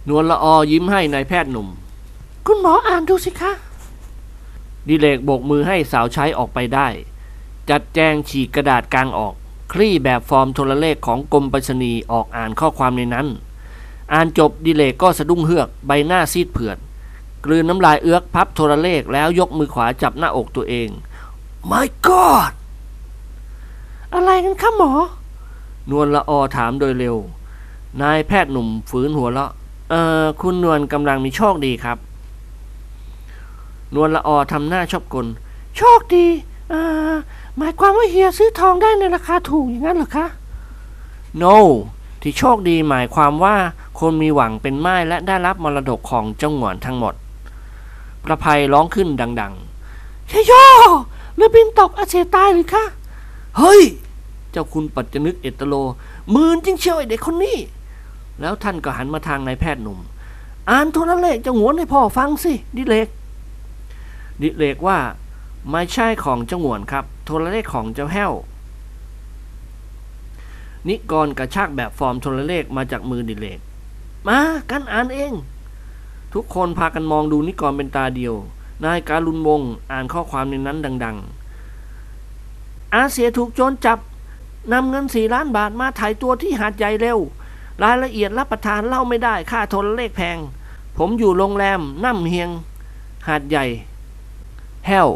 [0.09, 1.69] นวลละออยิ้มให้นายแพทย์หนุ่ม
[2.47, 3.53] คุณหมออ่านดูสิคะ
[4.89, 6.89] ดิเลกโบกมือให้สาวใช้ออกไปได้
[7.71, 9.35] จัดแจงฉีกกระดาษกลางออก
[9.73, 13.27] คลี่แบบฟอร์มโทรเลขของกรมไปรษณีย์ออกอ่านข้อความในนั้น
[14.13, 16.79] อ่านจบดิเลกก็สะดุ้งเฮือกใบหน้าซีดเผือด
[17.45, 20.89] กลืนน้ำลายเอื้อกพับโทรเลขแล้วยกมือขวาจับหน้าอกตัวเอง
[21.71, 22.53] My God
[24.15, 24.93] อะไรกันคะหมอ
[25.91, 27.17] นวลละออถามโดยเร็ว
[28.03, 29.51] นายแพทย์หนุ่มฝืนหัวเราะ
[29.91, 31.99] เออคุณนวลกำลังมีโชคดีครับ
[33.95, 35.27] นวลละออทำหน้าชอบกล
[35.77, 36.27] โชคดี
[36.71, 37.13] เอ่อ
[37.57, 40.27] หมายความว่าเฮียซื้อทองได้ในราคาถูกอย่างนั้นเหรอคะ
[41.43, 41.57] No
[42.23, 43.57] ที่โชคดีหมายความว่า
[44.01, 47.15] คนมีหวังเป็นไม้และได้รับมรดกของเจ้าหงวนทั้งหมด
[48.25, 49.09] ประภัยร้องขึ้น
[49.41, 50.53] ดังๆชยโย
[51.37, 52.85] เรือบินตกอาเซตายหรือคะ
[53.59, 53.83] เฮ้ย
[54.51, 55.75] เจ้าคุณปัจจนึกเอตโล
[56.35, 57.57] มืนจริงเชียวไอเด็กคนนี้
[58.41, 59.99] แล้วท่านก็หันมาทางนายแพทย์หนุ่ม
[60.71, 63.09] อ่านโทรเลขเจ้าหงวนให้พ่อฟังสิ ดิเลก
[64.43, 64.99] ดิเลกว่า
[65.71, 68.33] ไม่ใช่ของเจ้าหงวนครับ โทรเลขของเจ้าแห้ว
[70.89, 73.61] นิกรกระชากแบบฟอร์มโทรเลขมาจากมือดิเลก
[74.29, 74.39] มา
[74.71, 75.33] กันอ่านเอง
[76.35, 78.35] ทุกคนพากันมองดูนิกรเป็นตาเดียว
[78.85, 81.17] นายการุณวงอ่านข้อความในนั้นดัง
[82.05, 83.99] ๆ อาเสียถูกโจรจับ
[84.73, 87.19] นำเงินสี่ล้านบาทมาถ่ายตัวที่หาดใหญ่เร็ว
[87.83, 90.39] รายละเอียดรับประทานเล่าไม่ได้ค่าโทรเลขแพง
[90.97, 92.51] ผมอยู่โรงแรมน้ำเฮียง
[93.29, 93.65] หาดใหญ่
[94.87, 95.09] แห้ว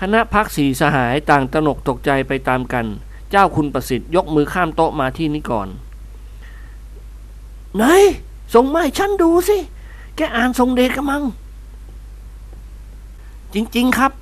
[0.00, 2.86] คณะพักสีสหายต่างตนกตกใจไปตามกัน
[3.30, 5.68] เจ้าคุณประสิทธิ์ยกมือข้ามโต๊ะมาที่นิกร
[7.76, 7.84] ไหน
[8.54, 9.58] ส่งมาให้ฉันดูสิ
[10.16, 11.22] แกอ่านทรงเดชกมัง
[13.54, 14.12] จริง ๆ ครับ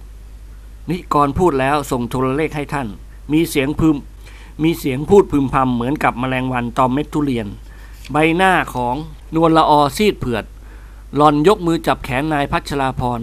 [0.91, 2.89] นิกรพูดแล้วส่งโทรเลขให้ท่าน
[3.33, 3.97] มีเสียงพึม
[4.63, 7.47] มีเสียงพูดพึมพำเหมือนกับแมลงวันตอมเม็ดทุเรียน
[8.13, 8.95] ใบหน้าของ
[9.35, 10.45] นวลละออซีดเผือด
[11.17, 13.21] หลอนยกมือจับแขนนายพัชราพร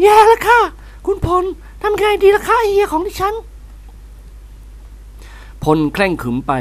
[0.00, 0.60] แย่แล้วค่ะ
[1.06, 1.44] คุณพล
[1.82, 3.34] ทำไงดีล่ะคะเฮียของดิฉัน
[5.64, 6.52] พลแคร่งขึมไป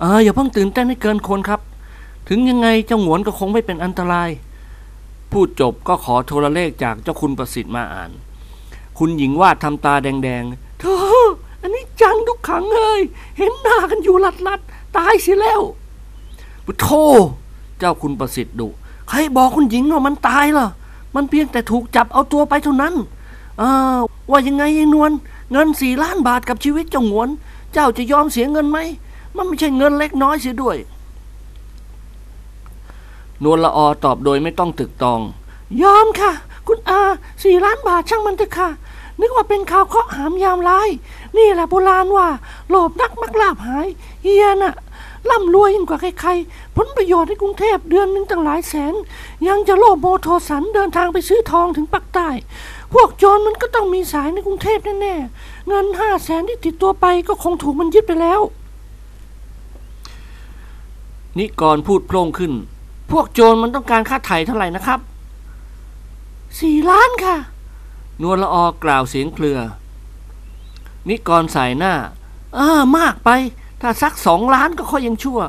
[0.00, 1.60] เอออย่าเพิ่งตื่นเต้นให้เกินคนครับ
[2.28, 4.30] ถึงยังไงเจ้าหงวนก็คงไม่เป็นอันตราย
[5.32, 8.10] พูดจบก็ขอโทรเลขจากเจ้าคุณประสิทธิ์มาอ่าน
[8.98, 11.26] คุณหญิงวาดทำตาแดงๆเธอ
[11.60, 13.00] อันนี้จังทุกขังเลย
[13.38, 14.60] เห็นหน้ากันอยู่ลัดลัด
[14.96, 15.60] ตายเสียแล้ว
[16.64, 16.88] พุโธ
[17.78, 18.68] เจ้าคุณประสิทธิ์ดุ
[19.08, 20.66] ใครบอกคุณหญิงว่ามันตายล่ะ
[21.14, 22.94] มันเพียงแต่ถูกจับเอาตัวไปเท่านั้น
[23.60, 23.98] อ่า
[24.30, 25.10] ว่ายังไงยายนวล
[25.52, 27.28] เงินสี่ล้านบาทกับชีวิตเจ้าหงวน
[27.72, 28.78] เจ้าจะยอมเสียเงินไหม
[29.36, 30.76] มันไม่ใช่เงินเล็กน้อยเสียด้วย
[33.44, 35.20] นวลละออตอบโดยไม่ต้องตึกตอง
[35.82, 36.32] ยอมค่ะ
[36.66, 37.00] คุณอา
[37.42, 38.68] สี่ล้านบาทช่างมันเถอะค่ะ
[39.20, 40.88] นึกว่าเป็นข่าวเคาะหามยามร้าย
[41.36, 42.28] นี่แหละโบราณว่า
[42.68, 43.86] โลภนักมักลาบหาย
[44.22, 44.74] เฮียน่ะ
[45.30, 48.94] ร่ำรวยยิ่งกว่าใครๆ ผลประโยชน์ในกรุงเทพเดือนหนึ่งตั้งหลายแสน
[49.48, 52.28] ยังจะโลภโมโทสันเดินทางไปซื้อทองถึงปักใต้
[52.92, 58.40] พวกโจรมันก็ต้องมีสายในกรุงเทพแน่ๆ เงินห้าแสนที่ติดตัวไปก็คงถูกมันยึดไปแล้ว
[61.38, 62.52] นิกรพูดโพล่งขึ้น
[63.10, 65.00] พวกโจรมันต้องการค่าไถ่เท่าไหร่นะครับ
[66.60, 67.36] สี่ล้านค่ะ
[68.22, 69.58] นวลละออกล่าวเสียงเครือ
[71.08, 71.94] นิกรสายหน้า
[72.54, 73.30] เออมากไป
[73.80, 75.40] ถ้าสักสองล้านก็ค่อยยังชั่ว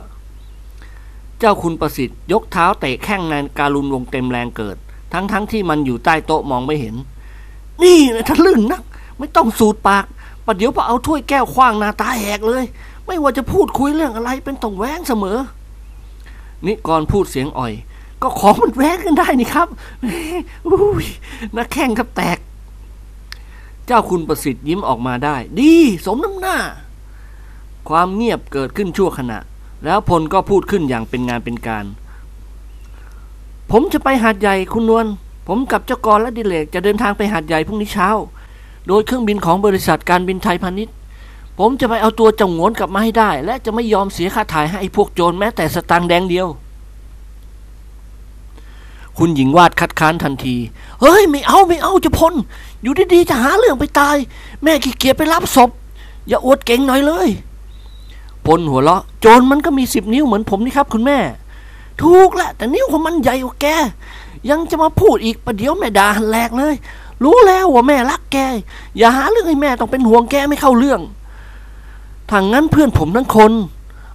[1.39, 4.77] เจ้าคุณประสิทธิ์ยกเท้าเตะแข้งนายการุณวงเต็มแรงเกิด
[5.13, 6.95] ทั้งๆทที่มันอยู่ใต้โต๊ะมองไม่เห็น
[7.84, 8.84] นี่นะทะลึ่งนัก
[9.17, 10.06] ไม่ต้องสูดปาก
[10.45, 12.63] ประเดี๋ยวพอเอาถ้วยแก้วคว้างหน้าตาแหกเลย
[13.06, 15.38] ไม่ว่าจะพูดคุยเรื่องอะไรเป็นต้องแว้งเสมอ
[16.65, 17.74] นิกรพูดเสียงอ่อย
[18.21, 19.67] ก็ของมันแว้งกันได้นี่ครับ
[20.67, 21.06] อุ้ย
[21.56, 22.38] นักแข่งครับแตก
[23.86, 25.74] เจ้าคุณประสิทธิ์ยิ้มออกมาได้ ดี
[26.06, 26.58] สมน้ำหน้า
[27.89, 29.39] ความเงียบเกิดขึ้นชั่วขณะ
[29.86, 31.86] แล้วพลก็พูดขึ้นอย่างเป็นงานเป็นการ
[33.71, 35.06] ผมจะไปหาดใหญ่คุณนวล
[35.47, 38.10] ผมกับเจ้ากรและดิเลกจะเดินทางไปหาดใหญ่พรุ่งนี้เช้า
[38.88, 40.96] โดยเครื่องบินของบริษัทการบินไทยพาณิชย์
[41.58, 46.48] ผมจะไปเอาตัวจ้าหงวนกลับมาให้ได้ และจะไม่ยอมเสียค่าถ่ายให้พวกโจรแม้แต่สตางค์แดงเดียว
[49.17, 50.56] คุณหญิงวาดคัดค้านทันที
[51.02, 52.34] เฮ้ย ไม่เอาไม่เอาจะพล
[52.82, 54.17] อยู่ดีๆจะหาเรื่องไปตาย
[54.63, 55.70] แม่ขี้เกียจไปรับศพ
[56.28, 57.30] อย่าอวดเก่งหน่อยเลย
[58.46, 61.20] พลหัวเราะโจรมันก็มีสิบนิ้วเหมือนผมนี่ครับ คุณแม่
[62.02, 63.65] ถูกแหละแต่นิ้วของมันใหญ่กว่าแก
[64.50, 66.76] ยังจะมาพูดอีกประเดี๋ยวแม่ด่าหันแหลกเลย
[67.23, 68.38] รู้แล้วว่าแม่รักแก
[68.97, 71.01] อย่าหาเรื่องให้แม่ต้องเป็นห่วงแกไม่เข้าเรื่อง
[72.31, 73.51] ทางั้นเพื่อนผมทั้งคน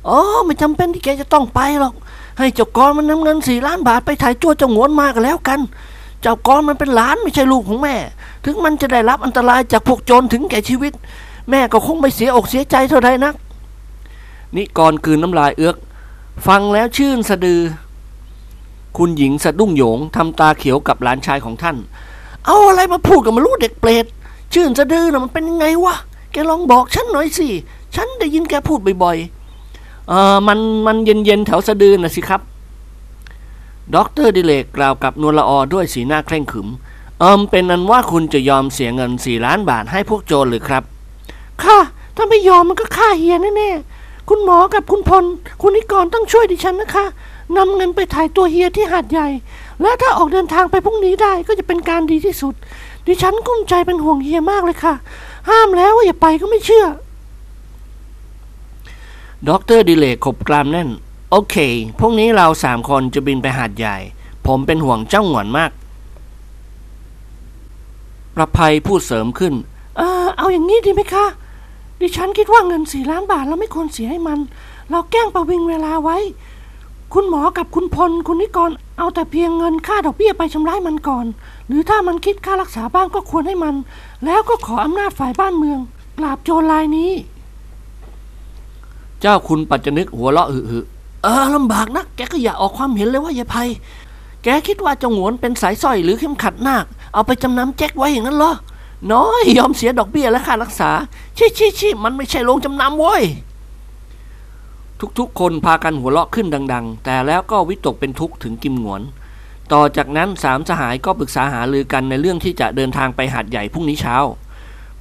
[0.09, 1.95] อ๋อ ไม่จำเป็นที่แกจะต้องไปหรอก
[2.39, 5.61] ให้เจ้ากรมันนำเงินสี่ล้านบาทไปถ่ายจั่วเจ้าหงวนมากันแล้วกัน
[6.23, 7.97] เจ้ากรมันเป็นหลานไม่ใช่ลูกของแม่
[8.45, 10.93] ถึงมันจะได้รับอันตรายจากพวกโจรถึงแก่ชีวิต
[11.51, 13.35] แม่ก็คงไม่เสียอกเสียใจเท่าใดนัก
[14.57, 15.77] นิกรกืนน้ำลายเอื้อก
[16.47, 17.61] ฟังแล้วชื่นสะดือ
[18.97, 21.77] คุณหญิงสะดุ้งโหยงทำตาเขียวกับหลานชายของท่าน
[22.47, 24.07] เอาอะไรมาพูดกับมารู้เด็กเปรต
[24.55, 25.95] ชื่นสะดือนะมันเป็นยังไงวะ
[26.33, 27.49] แกลองบอกฉันหน่อยสิ
[27.95, 32.41] ฉันได้ยินแกพูดบ่อยๆเออมันมันเย็นๆแถวสะดือนะสิครับ
[33.95, 36.69] ด็อกเตอร์ดิเรกกล่าวกับนวลละออด้วยสีหน้าเคร่งขรึม
[37.21, 40.83] เอิ่มเป็นอันว่าคุณจะยอมเสียเงินสี่ล้านบาทให้พวกโจรหรือครับ
[41.63, 41.79] ค่ะ
[42.17, 45.25] ถ้าไม่ยอมมันก็ฆ่าเฮียแน่ๆคุณหมอกับคุณพล
[45.63, 47.05] คุณนิกรต้องช่วยดิฉันนะคะ
[47.57, 49.29] นำเงินไปไถ่ตัวเฮียที่หาดใหญ่
[49.83, 52.55] และถ้าออกเดินทางไปพรุ่งนี้ได้ก็จะเป็นการดีที่สุด
[53.07, 54.95] ดิฉันกลุ้มใจเป็นห่วงเฮียมากเลยค่ะ
[55.49, 56.87] ห้ามแล้วว่าอย่าไปก็ไม่เชื่อ
[59.49, 60.89] ด็อกเตอร์ดิเรกขบกรามแน่น
[61.31, 61.57] โอเค
[61.99, 63.97] พรุ่งนี้เราสามคนจะบินไปหาดใหญ่
[64.47, 65.71] ผมเป็นห่วงเจ้าหงวนมาก
[68.35, 69.55] ประไพพูดเสริมขึ้น
[69.97, 71.27] เออเอาอย่างนี้ดีไหมคะ
[72.01, 74.39] ดิฉันคิดว่าเงินสี่ล้านบาทเราไม่ควรเสียให้มัน
[74.91, 76.17] เราแกล้งประวิงเวลาไว้
[77.13, 81.27] คุณหมอกับคุณพล คุณนิกร เอาแต่เพียงเงินค่าดอกเบี้ยไปชำระมันก่อน
[81.69, 83.75] หรือถ้ามันคิดค่ารักษาบ้างก็ควรให้มัน
[84.25, 85.79] แล้วก็ขออำนาจฝ่ายบ้านเมือง
[86.19, 87.11] ปราบโจรรายนี้
[89.21, 90.79] เจ้าคุณปัจจนึกหัวเราะหึหึ
[91.23, 93.69] เออลำบากนะแกก็อย่าออกความเห็นเลยว่าย่าภัย
[94.43, 98.53] แกคิดว่าจ้าหงวนเป็นสายสร้อยหรือเข็มขัดนาค เอาไปจำนำแจ็คไว้อย่างนั้นเหรอ
[99.13, 100.91] น้อยยอมเสียดอกเบี้ยและค่ารักษา
[101.37, 103.25] ชิชิชิมันไม่ใช่โรงจำนำเว้ย
[105.19, 109.03] ทุกๆ คนพากันหัวเราะขึ้นดัง ๆ แต่แล้วก็วิตกเป็นทุกข์ถึงกิมหงวน
[109.73, 114.17] ต่อจากนั้นสามสหายก็ปรึกษาหารือกันในเรื่องที่จะเดินทางไปหาดใหญ่พรุ่งนี้เช้า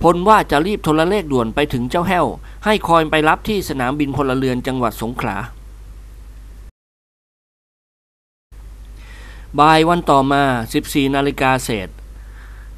[0.03, 2.25] พลว่าจะรีบโทรเลขด่วนไปถึงเจ้าแห้ว
[2.65, 5.37] ให้คอยไปรับที่สนามบินพลเรือนจังหวัดสงขลา
[9.59, 10.43] บ่ายวันต่อมา
[10.79, 11.89] 14 นาฬิกาเศษ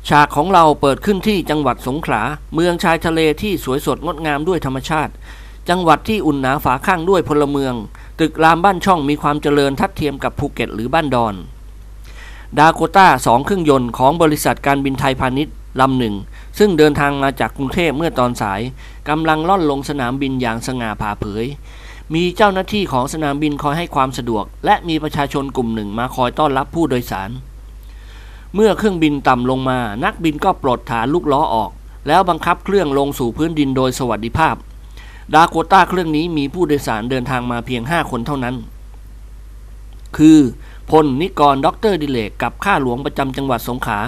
[0.10, 2.22] ฉากของเราเปิดขึ้นที่จังหวัดสงขลา
[2.54, 5.14] เมืองชายทะเลที่สวยสดงดงามด้วยธรรมชาติ
[5.70, 7.74] จังหวัดที่อุ่นหนาฝาข้างด้วยพลเมือง
[8.20, 11.36] ตึกรามบ้านช่องมีความเจริญทัดเทียมกับภูเก็ตหรือบ้านดอน
[12.58, 16.16] ดาโกต้าสองเครื่องยนต์ของบริษัทการบินไทยพาณิชย์ลำหนึ่ง
[16.60, 18.62] ซึ่งเดินทางมาจากกรุงเทพเมื่อตอนสาย
[19.10, 21.46] กำลังล่อนลงสนามบินอย่างสง่าผ่าเผย
[22.14, 27.30] มีเจ้าหน้าที่ของสนามบินคอยให้ความสะดวก และมีประชาชนกลุ่มหนึ่งมาคอยต้อนรับผู้โดยสาร
[28.56, 31.72] เมื่อเครื่องบินต่ำลงมา นักบินก็ปลดฐานลูกล้อออก
[32.08, 34.56] แล้วบังคับเครื่องลงสู่พื้นดินโดยสวัสดิภาพ
[35.34, 38.56] ดาโกต้าเครื่องนี้มีผู้โดยสารเดินทางมาเพียง 5 คนเท่านั้น
[40.18, 40.40] คือ
[40.90, 44.00] พลนิกรด็อกเตอร์ดิเรกกับข้าหลวงประจำจังหวัดสงขลา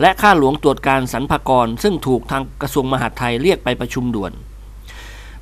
[0.00, 4.32] และข้าหลวงตรวจการสรรพากร ซึ่งถูกทางกระทรวงมหาดไทยเรียกไปประชุมด่วน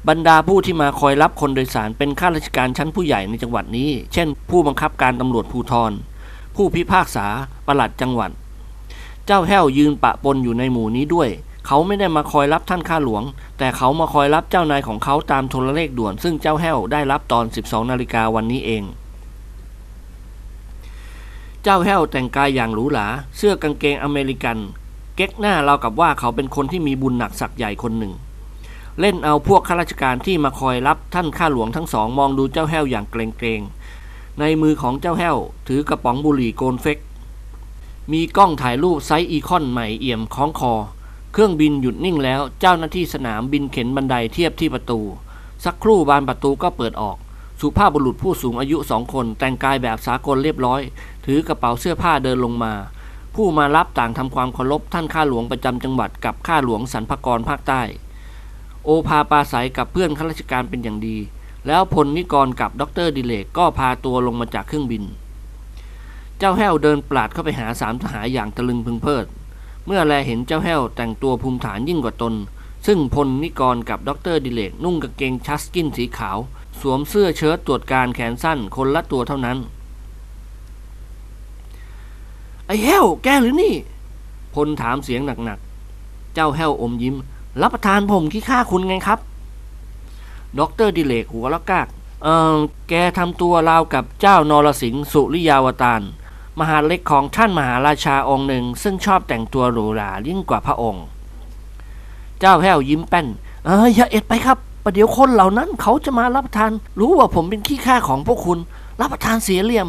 [0.09, 5.93] บรรดาผู้ที่มาคอยรับคนโดยสารเป็นข้าราชการชั้นผู้ใหญ่ในจังหวัดนี้ เช่น ผู้บังคับการตำรวจภูธร
[6.57, 7.27] ผู้พิพากษา
[7.67, 8.31] ปลัดจังหวัด
[9.27, 11.29] เจ้าแห้วยืนปะปนอยู่ในหมู่นี้ด้วย
[11.67, 13.23] เขาไม่ได้มาคอยรับท่านข้าหลวง
[13.59, 18.83] แต่เขามาคอยรับเจ้านายของเขาตามโทรเลขด่วน ซึ่งเจ้าแห้วได้รับตอน 12นาฬิกาวันนี้เอง
[21.63, 24.59] เจ้าแห้วแต่งกายอย่างหรูหราเสื้อกางเกงอเมริกัน
[25.17, 28.13] เก๊กหน้าเรากับว่าเขาเป็นคนที่มีบุญหนักสักใหญ่คนหนึ่ง
[29.01, 35.37] เล่นเอาพวกข้าราชการที่มาคอยรับท่านข้าหลวงทั้งสองมองดูเจ้าแห้วอย่างเกรงๆในมือของเจ้าแห้ว
[35.69, 36.99] ถือกระป๋องบุหรี่ Gold Flake
[38.13, 40.73] มีกล้องถ่ายรูป Zeiss Ikon ใหม่เอี่ยมคล้องคอ
[41.33, 45.01] เครื่องบินหยุดนิ่งแล้วเจ้าหน้าที่สนามบินเข็นบันไดเทียบที่ประตู
[45.65, 47.17] สักครู่บานประตูก็เปิดออก
[47.61, 50.81] สุภาพบุรุษผู้สูงอายุสองคนแต่งกายแบบสากลเรียบร้อย
[51.27, 52.73] ถือกระเป๋าเสื้อผ้าเดินลงมา
[53.35, 57.83] ผู้มารับต่างทำความเคารพท่านข้าหลวงประจำจังหวัดกับข้าหลวงสรรพากรภาคใต้
[58.85, 61.17] โอภาปราศรัยกับเพื่อนข้าราชการเป็นอย่างดี
[61.67, 65.03] แล้วพลนิกรกับดรดิเรกก็พาตัวลงมาจากเครื่องบิน
[66.39, 69.27] เจ้าแห้วเดินปราดเข้าไปหาสามสหายอย่างตะลึงพรึงเพริด
[69.87, 72.35] เมื่อแลเห็นเจ้าแห้วแต่งตัวภูมิฐานยิ่งกว่าตน
[72.87, 76.39] ซึ่งพลนิกรกับดรดิเรกนุ่งกางเกง sharkskin สีขาว
[76.81, 79.59] สวมเสื้อเชิ้ตตรวจการแขนสั้นคนละตัวเท่านั้น
[82.67, 83.75] ไอ้แห้วแกหรือนี่
[84.55, 87.17] พลถามเสียงหนักๆ เจ้าแห้วอมยิ้ม
[87.61, 89.19] รับประทานผมขี้ข้าคุณไงครับ
[90.59, 91.89] ดรดิเลกหัวละกาก
[92.23, 92.57] เออ
[92.89, 96.03] แกทำตัวราวกับเจ้านรสิงห์สุริยาวตาร
[96.61, 101.05] มหาเล็กของท่านมหาราชาองค์หนึ่งซึ่งชอบแต่งตัวหรูหรายิ่งกว่าพระองค์
[102.41, 103.27] เจ้าแห้วยิ้มแป้น
[103.65, 108.59] เอออย่าเอ็ดไปครับประเดี๋ยวคนเหล่านั้นเขาจะมารับประทาน รู้ว่าผมเป็นขี้ข้าของพวกคุณ
[109.01, 109.89] รับประทานเสียเหลี่ยม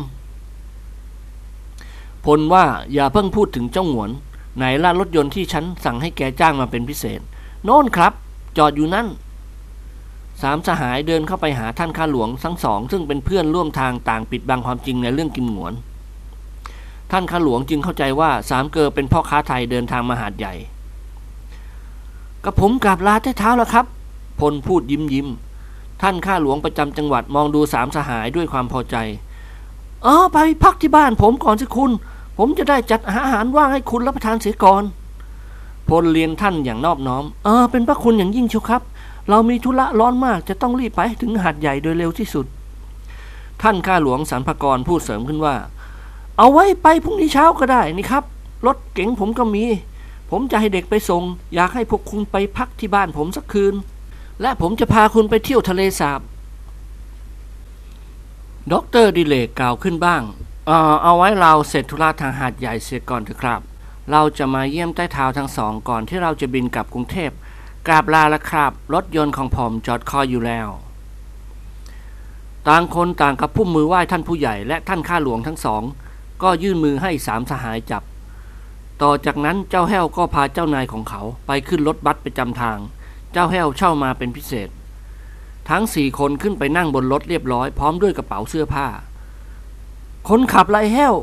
[2.26, 4.10] พลว่าอย่าเพิ่งพูดถึงเจ้าหงวน
[4.58, 7.20] ไหนล่ะรถยนต์ที่ฉันสั่งให้แกจ้างมาเป็นพิเศษ
[7.64, 8.14] โน่นครับ
[8.58, 9.08] จอดอยู่นั่น
[10.42, 15.74] สามสหายเดินเข้าไปหาท่านข้าหลวงทั้งสอง ซึ่งเป็นเพื่อนร่วมทางต่างปิดบังความจริงในเรื่องกิมหงวน
[17.12, 20.54] ท่านข้าหลวงจึงเข้าใจว่าสามเกอเป็นพ่อค้าไทยเดินทางมาหาดใหญ่
[22.46, 23.86] กับผมกราบลาใต้เท้าแล้วครับ
[24.40, 25.28] พลพูดยิ้มยิ้ม
[26.02, 28.96] ท่านข้าหลวงประจำจังหวัดมองดูสามสหายด้วยความพอใจ
[30.04, 31.92] เออไปพักที่บ้านผมก่อนสิคุณ
[32.38, 34.84] ผมจะได้จัดอาหารว่างให้คุณรับประทานเสียก่อน
[35.90, 38.82] พลเรียนท่านอย่างนอบน้อม เออ เป็นพระคุณอย่างยิ่งเชียวครับ
[39.30, 42.46] เรามีธุระร้อนมากจะต้องรีบไปถึงหาดใหญ่โดยเร็วที่สุด
[43.62, 45.56] ท่านข้าหลวงสรรพกรพูดเสริมขึ้นว่า
[46.38, 48.24] เอาไว้ไปพรุ่งนี้เช้าก็ได้นี่ครับ
[48.66, 49.66] รถเก๋งผมก็มี
[50.30, 53.74] ผมจะให้เด็กไปส่ง อยากให้พวกคุณไปพักที่บ้านผมสักคืน
[54.42, 56.22] และผมจะพาคุณไปเที่ยวทะเลสาบ
[58.72, 60.22] ด็อกเตอร์ดิเรกกล่าวขึ้นบ้าง
[60.68, 63.62] เออเอาไว้เราเสร็จธุระทางหาดใหญ่เสียก่อนเถอะครับ
[64.12, 67.32] เราจะมาเยี่ยมใต้เท้าทั้งสองก่อนที่เราจะบินกลับกรุงเทพ
[67.88, 70.68] กราบลาละครับ รถยนต์ของผมจอดคอยอยู่แล้ว
[72.68, 75.84] ต่างคนต่างกระพุ่มมือไหว้ท่านผู้ใหญ่และท่านข้าหลวงทั้งสอง
[76.44, 78.04] ก็ยื่นมือให้สามสหายจับ
[79.02, 82.78] ต่อจากนั้นเจ้าแห้วก็พาเจ้านายของเขาไปขึ้นรถบัสประจำทาง
[83.32, 84.70] เจ้าแห้วเช่ามาเป็นพิเศษ
[85.70, 88.88] ทั้งสี่คนขึ้นไปนั่งบนรถเรียบร้อย พร้อมด้วยกระเป๋าเสื้อผ้า
[90.30, 91.16] คนขับไรแห้ว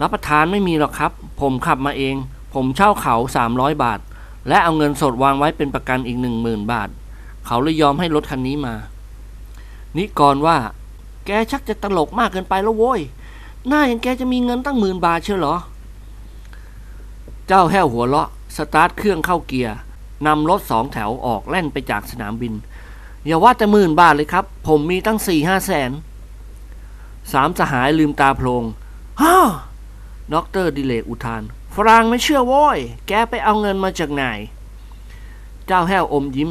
[0.00, 2.14] รับประทานไม่มีหรอกครับ ผมขับมาเอง
[2.54, 4.00] ผมเช่าเขาสามร้อยบาท
[4.48, 6.88] และเอาเงินสดวางไว้เป็นประกันอีกหนึ่งหมื่นบาท
[7.46, 8.74] เขาเลยยอมให้รถคันนี้มา
[9.96, 10.56] นิกรว่า
[11.26, 13.00] แกชักจะตลกมากเกินไปแล้วโว้ย
[13.68, 15.56] หน้าอย่างแกจะมีเงินตั้งหมื่นบาทเชียวเหรอ
[17.46, 19.76] เจ้าแห้วหัวเราะ สตาร์ทเครื่องเข้าเกียร์
[20.26, 22.54] นำรถสองแถวออกแล่นไปจากสนามบิน
[23.26, 25.90] อย่าว่าแต่หมื่นบาทเลยครับ ผมมีตั้งสี่ห้าแสน
[27.32, 28.64] สามสหายลืมตาโพลง
[29.20, 29.36] ฮ่า
[30.32, 31.42] ด็อกเตอร์ดิเรกอุทาน
[31.74, 34.22] ฝรั่งไม่เชื่อเว้ยแกไปเอาเงินมาจากไหน
[35.66, 36.50] เจ้าแห้วอมยิ้ม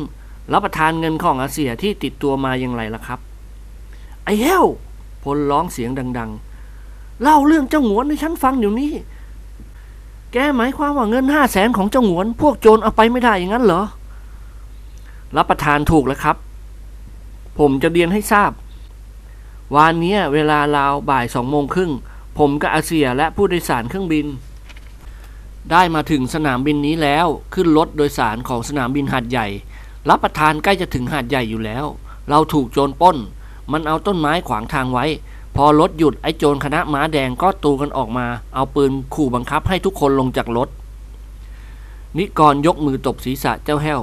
[0.54, 3.20] รับประทานเงินของอาเสี่ยที่ติดตัวมาอย่างไรล่ะครับ
[4.24, 4.66] ไอ้แห้ว
[5.24, 5.90] พลร้องเสียง
[6.20, 6.49] ดัง ๆ
[7.22, 8.92] เล่าเรื่องเจ้าหงวนให้ฉันฟังเดี๋ยวนี้
[10.34, 13.84] แกหมายความว่าเงินห้าแสนของเจ้าหงวน พวกโจรเอาไปไม่ได้อย่างนั้นเหรอ
[15.36, 16.36] รับประทานถูกแล้วครับ
[17.60, 18.52] ผมจะเรียนให้ทราบ
[19.76, 21.92] วานนี้เวลาราวบ่ายสองโมงครึ่ง
[22.38, 24.26] ผมกับอาเซียและผู้โดยสารเครื่องบิน
[25.72, 29.48] ได้มาถึงสนามบินนี้แล้ว ขึ้นรถโดยสารของสนามบินหาดใหญ่
[30.10, 31.86] รับประทานใกล้จะถึงหาดใหญ่อยู่แล้ว
[32.30, 33.18] เราถูกโจรป้น
[33.72, 35.06] มันเอาต้นไม้ขวางทางไว้
[35.56, 40.70] พอรถหยุดไอ้โจรคณะม้าแดงก็ตูกันออกมา เอาปืนขู่บังคับให้ทุกคนลงจากรถ
[42.18, 44.02] นิกรยกมือตบศีรษะเจ้าแห้ว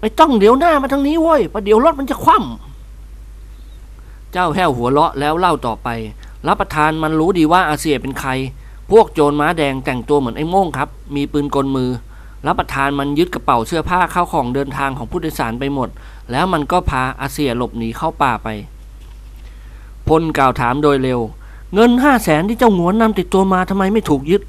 [0.00, 5.88] ไม่ต้องเดี๋ยวหน้ามาทางนี้เว้ยประเดี๋ยวรถมันจะคว่ำเจ้าแห้วหัวเราะแล้วเล่าต่อไป
[6.46, 8.30] รับประทานมันรู้ดีว่าอาเซียเป็นใคร
[8.90, 11.90] พวกโจรม้าแดงแต่งตัวเหมือนไอ้โม่งครับ มีปืนกลมือ
[12.46, 15.88] รับประทานมันยึดกระเป๋าเสื้อผ้าเข้าของเดินทางของผู้โดยสารไปหมด
[16.30, 18.48] แล้วมันก็พาอาเซียหลบหนีเข้าป่าไป
[20.08, 21.20] พลกล่าวถามโดยเร็ว
[21.74, 24.42] เงินห้าแสนที่เจ้าหงวนนำติดตัวมาทำไมไม่ถูกยึด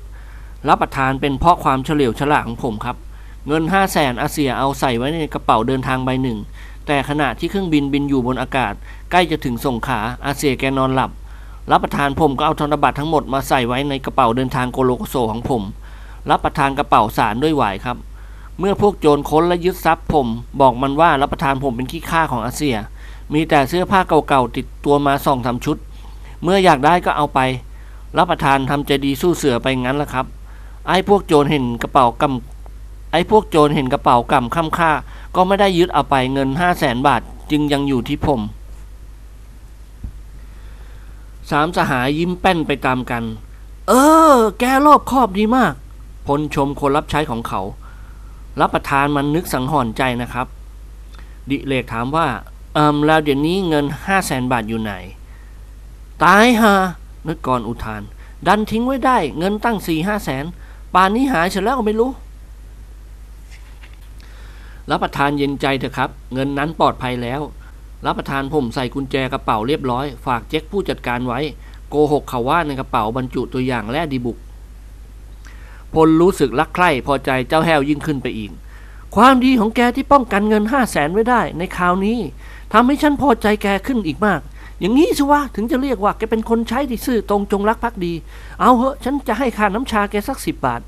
[0.68, 2.96] รับประทานเป็นเพราะความเฉลียวฉลาดของผมครับ
[3.48, 6.38] เงินห้าแสนอาเซียเอาใส่ไว้ในกระเป๋าเดินทางใบหนึ่ง
[6.88, 8.74] แต่ขณะที่เครื่องบินบินอยู่บนอากาศ
[9.12, 11.12] ใกล้จะถึงส่งขาอาเซียแกนอนหลับ
[11.72, 15.64] รับประทานผมก็เอาธนบัตรทั้งหมดมาใส่ไว้ในกระเป๋าเดินทางโกโลโกโซของผม
[16.30, 17.98] รับประทานกระเป๋าสารด้วยหวายครับ
[18.60, 20.28] เมื่อพวกโจรค้นและยึดทรัพย์ผม
[20.62, 22.76] บอกมันว่ารับประทานผมเป็นขี้ข้าของอาเซีย
[23.34, 25.78] มีแต่เสื้อผ้าเก่าๆติดตัวมาสองสาชุด
[26.44, 27.40] เมื่ออยากได้ก็เอาไป
[28.18, 30.26] รับประทานทำใจดีสู้เสือไปงั้นละครับ
[30.88, 34.92] ไอ้พวกโจรเห็นกระเป๋ากำไอ้พวกโจรเห็นกระเป๋ากำค่ำค่า
[35.36, 37.22] ก็ไม่ได้ยึดเอาไปเงินห้าแสนบาท
[37.52, 38.42] จึงยังอยู่ที่ผม
[41.50, 43.24] สามสหายยิ้มแป้นไปตามกัน
[43.88, 43.94] เอ
[44.36, 45.74] อ แกรอบคอบดีมาก
[46.28, 47.62] พลชมคนรับใช้ของเขา
[48.60, 50.48] รับประทานมันนึกสังหรณ์ใจนะครับ
[51.50, 52.28] ดิเลกถามว่า
[52.74, 54.94] เอิมแล้วเดี๋ยวนี้เงินห้าแสนบาทอยู่ไหน
[56.24, 56.76] ตายฮะ
[57.28, 58.02] นึกก่อนอุทาน
[58.48, 60.46] ดันทิ้งไว้ได้ เงินตั้งสี่ห้าแสน
[60.94, 62.12] ป่านนี้หายเฉยแล้วก็ไม่รู้
[64.90, 67.42] รับประทานเย็นใจเถอะครับ เงินนั้นปลอดภัยแล้ว
[68.06, 71.40] รับประทานผมใส่กุญแจกระเป๋าเรียบร้อย ฝากเจ๊กผู้จัดการไว้
[71.90, 74.38] โกหกเขาว่าในกระเป๋าบรรจุตัวอย่างแร่ดีบุก
[75.94, 78.52] พลรู้สึกรักใคร่พอใจเจ้าแห้วยิ่งขึ้นไปอีก
[79.16, 82.20] ความดีของแกที่ป้องกันเงินห้าแสนไว้ได้ในคราวนี้
[82.74, 84.42] ทำให้ฉันพอใจแกขึ้นอีกมาก
[84.80, 88.14] อย่างนี้สิวะถึงจะเรียกว่าแกเป็นคนใช้ที่ซื่อตรงจงรักภักดี
[88.62, 90.82] เอาเหอะฉันจะให้ค่าน้ำชาแกสักสิบบาท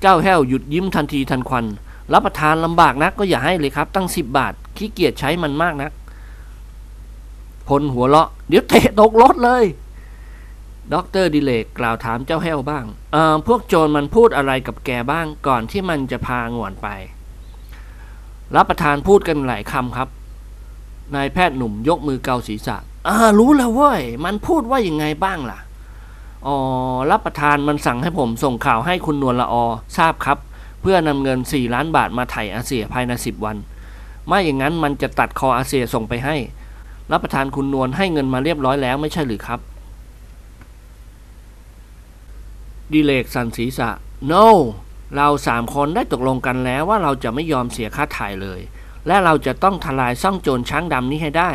[0.00, 1.64] เจ้าแห้วหยุดยิ้มทันทีทันควัน
[2.12, 5.92] รับประทานลำบากนักก็อย่าให้เลยครับ ตั้งสิบบาทขี้เกียจใช้มันมากนัก
[7.68, 9.64] พลหัวเราะ เดี๋ยวเตะตกรถเลย
[10.92, 16.88] ด็อกเตอร์ดิเรกกล่าวถามเจ้าแห้วบ้างเอ่อพวกโจรมันพูดอะไรกับแกบ้างก่อนที่มันจะพาหงวนไป
[18.56, 20.08] รับประทานพูดกันหลายคำครับ
[21.14, 22.76] นายแพทย์หนุ่มยกมือเกาศีรษะ
[23.08, 25.58] อ่ารู้แล้วเว้ย มันพูดว่ายังไงบ้างล่ะ
[26.46, 26.56] อ๋อ
[27.10, 29.54] รับประทานมันสั่งให้ผมส่งข่าวให้คุณนวลละอ
[29.96, 30.38] ทราบครับ
[30.80, 33.56] เพื่อนำเงิน 4 ล้านบาทมาไถ่อาเซียภายใน 10 วัน
[34.26, 36.36] ไม่อย่างนั้นมันจะตัดคออาเซียส่งไปให้
[37.12, 39.60] รับประทานคุณนวลให้เงินมาเรียบร้อยแล้วไม่ใช่หรือครับ
[42.92, 43.90] ดิเลกสันศีรษะ
[44.32, 44.46] no
[45.16, 48.60] เราสามคนได้ตกลงกันแล้วว่าเราจะไม่ยอมเสียค่าถ่ายเลย
[49.06, 51.50] และเราจะต้องทลายซ่องโจรช้างดำนี้ให้ได้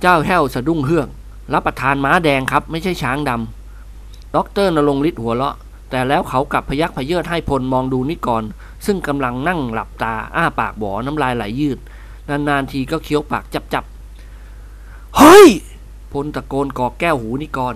[0.00, 1.08] เจ้าแห้วสะดุ้งเฮือก
[1.52, 5.56] รับประทานม้าแดงครับ ไม่ใช่ช้างดำด็อกเตอร์นรงฤทธิ์หัวเราะ
[5.90, 8.42] แต่แล้วเขากลับพยักพเยิดให้พลมองดูนิกร
[8.86, 11.78] ซึ่งกำลังนั่งหลับตา อ้าปากหวอน้ำลายไหลยืด
[12.28, 13.84] นานๆทีก็เคี้ยวปากจั๊บจั๊บ
[15.16, 15.48] เฮ้ย
[16.12, 17.74] พลตะโกนกรอกแก้วหูนิกร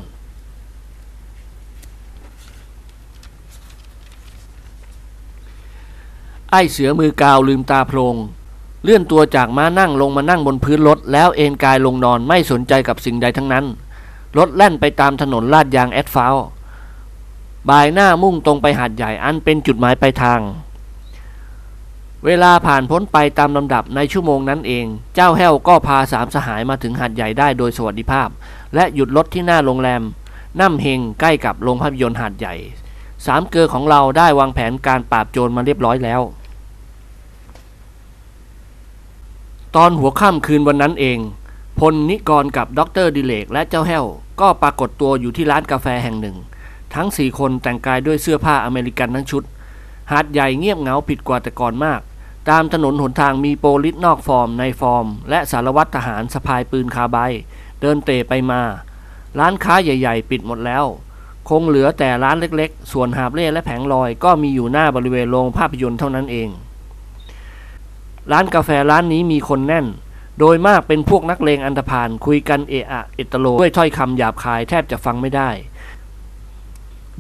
[6.53, 8.17] ไอ้เสือมือกาวลืมตาโพลง
[8.85, 13.65] เลื่อนตัวจากม้านั่งลงมานั่งบนพื้นรถ แล้วเอนกายลงนอนไม่สนใจกับสิ่งใดทั้งนั้น
[14.39, 16.37] รถแล่นไปตามถนนลาดยางแอดฟาว
[17.69, 20.41] บ่ายหน้ามุ่งตรงไปหาดใหญ่อันเป็นจุดหมายปลายทาง
[22.27, 28.29] เวลาผ่านพ้นไปตามลำดับในชั่วโมงนั้นเอง เจ้าแห้วก็พาสามสหายมาถึงหาดใหญ่ได้โดยสวัสดิภาพ
[28.75, 30.03] และหยุดรถที่หน้าโรงแรม
[30.61, 32.55] น้ำเฮงใกล้กับโรงภาพยนตร์หาดใหญ่
[33.27, 36.21] สามเกลือของเราได้วางแผนการปราบโจรมาเรียบร้อยแล้ว
[39.77, 41.19] ตอนหัวค่ำคืนวันนั้นเอง
[41.79, 44.05] พลนิกรกับด็อกเตอร์ดิเรกและเจ้าแห้ว
[44.41, 46.37] ก็ปรากฏตัวอยู่ที่ร้านกาแฟแห่งหนึ่ง
[46.95, 49.43] ทั้งสี่คนแต่งกายด้วยเสื้อผ้าอเมริกันทั้งชุด
[50.13, 52.01] หาดใหญ่เงียบเหงาผิดกว่าแต่ก่อนมาก
[52.51, 57.33] ตามถนนหนทางมีโปลิสนอกฟอร์มในฟอร์ม และสารวัตรทหารสะพายปืนคาร์ไบน์
[57.81, 58.61] เดินเตร่ไปมา
[59.39, 60.85] ร้านค้าใหญ่ ๆ ปิดหมดแล้ว
[61.49, 66.51] คงเหลือแต่ร้านเล็กๆ ส่วนหาบเร่และแผงลอยก็มีอยู่หน้าบริเวณโรงภาพยนตร์เท่านั้นเอง
[68.33, 69.87] ร้านกาแฟร้านนี้มีคนแน่น
[70.39, 75.51] โดยมากเป็นพวกนักเลงอันธพาลคุยกันเอะอะเอตโลด้วยถ้อยคำหยาบคายแทบจะฟังไม่ได้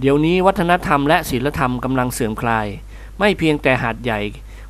[0.00, 2.66] เดี๋ยวนี้วัฒนธรรมและศีลธรรมกำลังเสื่อมคลาย
[3.18, 4.20] ไม่เพียงแต่หาดใหญ่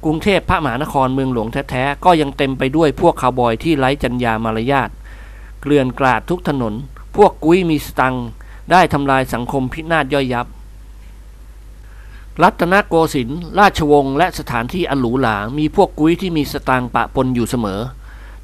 [0.04, 4.90] กรุงเทพพระมหานครเมืองหลวงแท้ๆก็ยังเต็มไปด้วยพวกคาวบอยที่ไร้จรรยามารยาท
[5.60, 6.74] เกลื่อนกลาดทุกถนน
[7.16, 8.14] พวกกุ้ยมีสตัง
[8.70, 10.46] ได้ทำลายสังคมพินาศย่อยยับ
[12.43, 17.80] รัตนโกสินทร์ราชวงศ์และสถานที่อันหรูหรา มีพวกกุ้ยที่มีสตางค์ปะปนอยู่เสมอ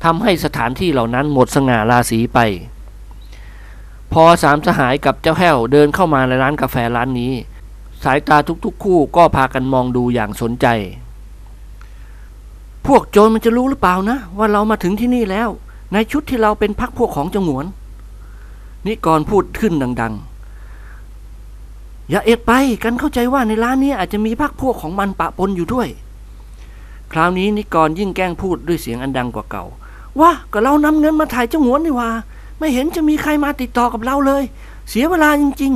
[0.04, 2.38] ทำให้สถานที่เหล่านั้นหมดสง่าราศีไป
[4.12, 7.32] พอสามสหายกับเจ้าแห้วเดินเข้ามาในร้านกาแฟร้านนี้
[8.04, 10.66] สายตาทุกๆ คู่ก็พากันมองดูอย่างสนใจ
[12.86, 15.48] พวกโจรมันจะรู้หรือเปล่านะ ว่าเรามาถึงที่นี่แล้ว
[15.92, 17.66] ในชุดที่เราเป็นพักพวกของจงหวน
[18.86, 20.35] นิกรพูดขึ้นดัง ๆ
[22.10, 22.52] อย่าเอ็ดไป
[22.84, 25.88] กันเข้าใจว่าในร้านนี้อาจจะมีพักพวกของมันปะปนอยู่ด้วย
[27.12, 29.64] คราวนี้นิกรยิ่งแกล้งพูดด้วยเสียงอันดังกว่าเก่า
[30.20, 32.10] ว่าก็เรานำเงินมาถ่ายเจ้าหวนนี่ว่า
[32.58, 34.42] ไม่เห็นจะมีใครมาติดต่อกับเราเลย
[34.88, 35.72] เสียเวลาจริง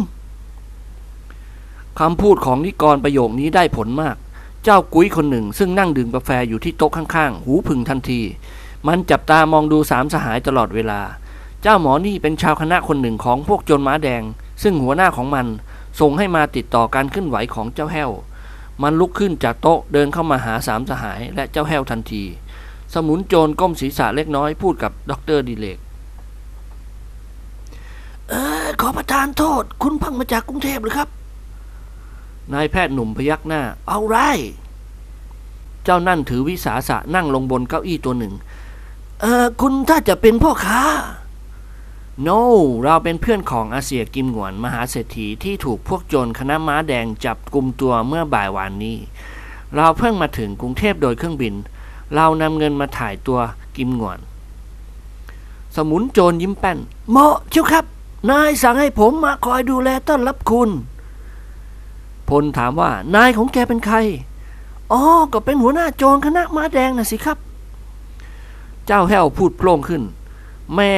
[0.82, 4.16] ๆคำพูดของนิกรประโยคนี้ได้ผลมาก
[4.64, 8.20] เจ้ากุ้ยคนหนึ่ง ซึ่งนั่งดื่มกาแฟอยู่ที่โต๊ะข้างๆ หูพึ่งทันที
[8.86, 11.00] มันจับตามองดูสามสหายตลอดเวลา
[11.62, 14.22] เจ้าหมอนี่เป็นชาวคณะคนหนึ่งของพวกโจรม้าแดง
[14.62, 15.46] ซึ่งหัวหน้าของมัน
[16.00, 18.10] ส่งให้มาติดต่อการเคลื่อนไหวของเจ้าแห้ว
[18.82, 22.24] มันลุกขึ้นจากโต๊ะเดินเข้ามาหาสามสหายและเจ้าแห้วทันที
[22.94, 25.78] สมุนโจรก้มศีรษะเล็กน้อยพูดกับดรดิเลก
[28.28, 28.34] เอ
[28.64, 31.08] อขอประทานโทษ คุณเพังมาจากกรุงเทพหรือครับ
[32.52, 34.18] นายแพทย์หนุ่มพยักหน้า เอาไร
[35.84, 38.34] เจ้านั่นถือวิสาสะนั่งลงบนเก้าอี้ตัวหนึ่ง
[39.20, 40.80] เออคุณถ้าจะเป็นพ่อค้า
[42.22, 42.40] โ no
[42.84, 48.96] เราเป็นเพื่อนของอาเซียกิมหวนมหาเศรษฐีที่ถูกพวกโจรคณะม้าแดงจับกลุ่มตัวเมื่อบ่ายวานนี้
[49.74, 51.54] เราเพิ่งมาถึงกรุงเทพโดยเครื่องบิน
[52.14, 53.40] เรานำเงินมาถ่ายตัว
[53.76, 54.18] กิมหวน
[55.76, 56.78] สมุนโจรยิ้มแป้น
[57.10, 57.84] เหมาะเชียวครับ
[58.30, 60.70] นายสั่งให้ผมมาคอยดูแลต้อนรับคุณ
[62.28, 63.96] พลถามว่านายของแกเป็นใคร
[64.92, 65.02] อ๋อ
[65.32, 67.38] ก็เป็นหัวหน้าโจรคณะม้าแดงน่ะสิครับ
[68.86, 70.02] เจ้าแห้วพูดโปร่งขึ้น
[70.76, 70.92] แม่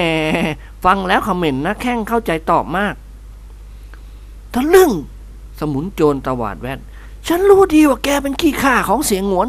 [0.84, 2.94] ฟังแล้วคอมเมนต์นะแข้งเข้าใจตอบมาก
[4.52, 4.90] ทะลึ่ง
[5.58, 6.80] สมุนโจรตวาดแว่น
[7.26, 9.48] ฉันรู้ดีว่าแกเป็นขี้ข้าของเสียงหงวน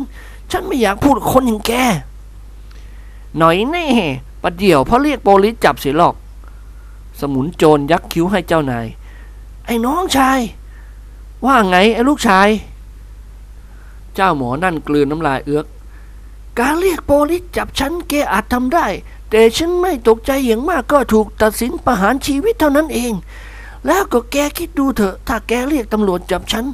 [0.52, 1.74] ฉันไม่อยากพูดกับคนอย่างแก
[3.38, 3.88] หน่อยแน่
[4.42, 6.16] ประเดี๋ยวพอเรียกโปลิสจับเสียหรอก
[7.20, 8.88] สมุนโจรยักคิ้วให้เจ้านาย
[9.66, 10.40] ไอ้น้องชาย
[11.46, 12.50] ว่าไงไอ้ลูกชาย
[14.16, 15.66] เจ้าหมอนั่นกลืนน้ำลายเอื้อก
[16.60, 18.86] การเรียกโปลิสจับฉันแกอาจทำได้
[19.36, 23.14] แต่ฉันไม่ตกใจอย่างมากก็ถูกตัดสินประหารชีวิตเท่านั้นเอง
[23.86, 26.66] แล้วก็แกคิดดูเถอะ ถ้าแกเรียกตำรวจจับฉัน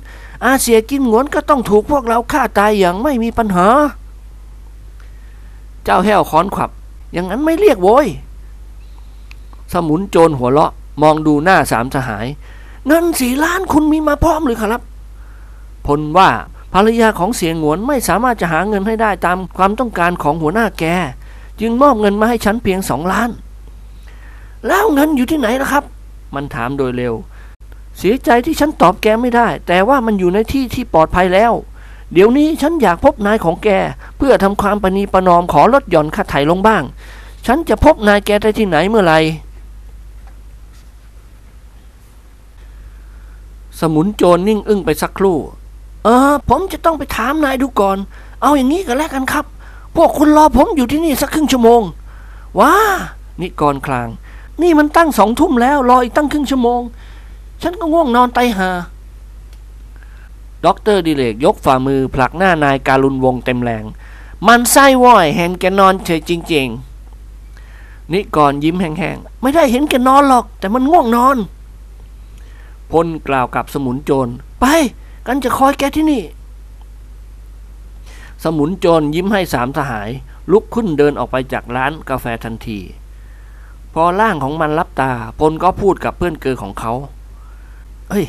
[0.45, 3.68] อาเซียกินหงวนก็ต้องถูกพวกเราฆ่าตายอย่างไม่มีปัญหา
[5.84, 6.70] เจ้าแห้วค้อนขวับ
[7.14, 8.07] อย่างนั้นไม่เรียกโวย
[9.74, 12.28] สมุนโจรหัวเราะ มองดูหน้าสามสหาย
[12.88, 14.82] เงินสี่ล้านคุณมีมาพร้อมหรือครับ
[15.86, 16.30] พลว่า
[16.74, 20.86] ภรรยาของเสียงหงวนไม่สามารถจะหาเงินให้ได้ตามความต้องการของหัวหน้าแก
[21.62, 23.30] จึงมอบเงินมาให้ฉันเพียงสองล้าน
[24.68, 25.84] แล้วเงินอยู่ที่ไหนล่ะครับ
[26.36, 27.14] มันถามโดยเร็ว
[27.97, 31.53] เสียใจที่ฉันตอบแกไม่ได้ แต่ว่ามันอยู่ในที่ที่ปลอดภัยแล้ว
[32.14, 33.70] เดี๋ยวนี้ฉันอยากพบนายของแก
[34.18, 36.84] เพื่อทำความปณีประนอมขอลดหย่อนค่าไถ่ลงบ้าง
[37.45, 39.20] ฉันจะพบนายแกได้ที่ไหนเมื่อไหร่
[43.80, 45.38] สมุนโจรนิ่งอึ้งไปสักครู่
[46.03, 47.97] เออ ผมจะต้องไปถามนายดูก่อน
[48.41, 49.45] เอาอย่างนี้ก็แล้วกันครับ
[49.95, 51.81] พวกคุณรอผมอยู่ที่นี่สักครึ่งชั่วโมง
[52.59, 52.73] ว้า
[53.41, 54.09] นิกรคลาง
[54.61, 56.81] นี่มันตั้งสองทุ่มแล้ว รออีกตั้งครึ่งชั่วโมง
[57.61, 58.69] ฉันก็ง่วงนอนตายห่า
[60.65, 63.83] ด็อกเตอร์ดิเรกยกฝ่ามือผลักหน้านายการุณวงศ์เต็มแรง
[64.47, 66.67] มันไส้ว่อยเห็นแกนอนเฉยจริง
[67.39, 71.37] ๆ นิกรยิ้มแห้งๆ ไม่ได้เห็นแกนอนหรอก แต่มันง่วงนอน
[72.91, 74.27] พลกล่าวกับสมุนโจร
[74.59, 74.65] ไป
[75.27, 76.21] กันจะคอยแกที่นี่
[78.43, 80.09] สมุนโจรยิ้มให้สามทหาย
[80.51, 82.79] ลุกขึ้นเดินออกไปจากร้านกาแฟทันที
[83.93, 86.93] พอร่างของมันรับตาพลก็พูดกับเพื่อนเกอของเขา
[88.09, 88.25] เอ้ย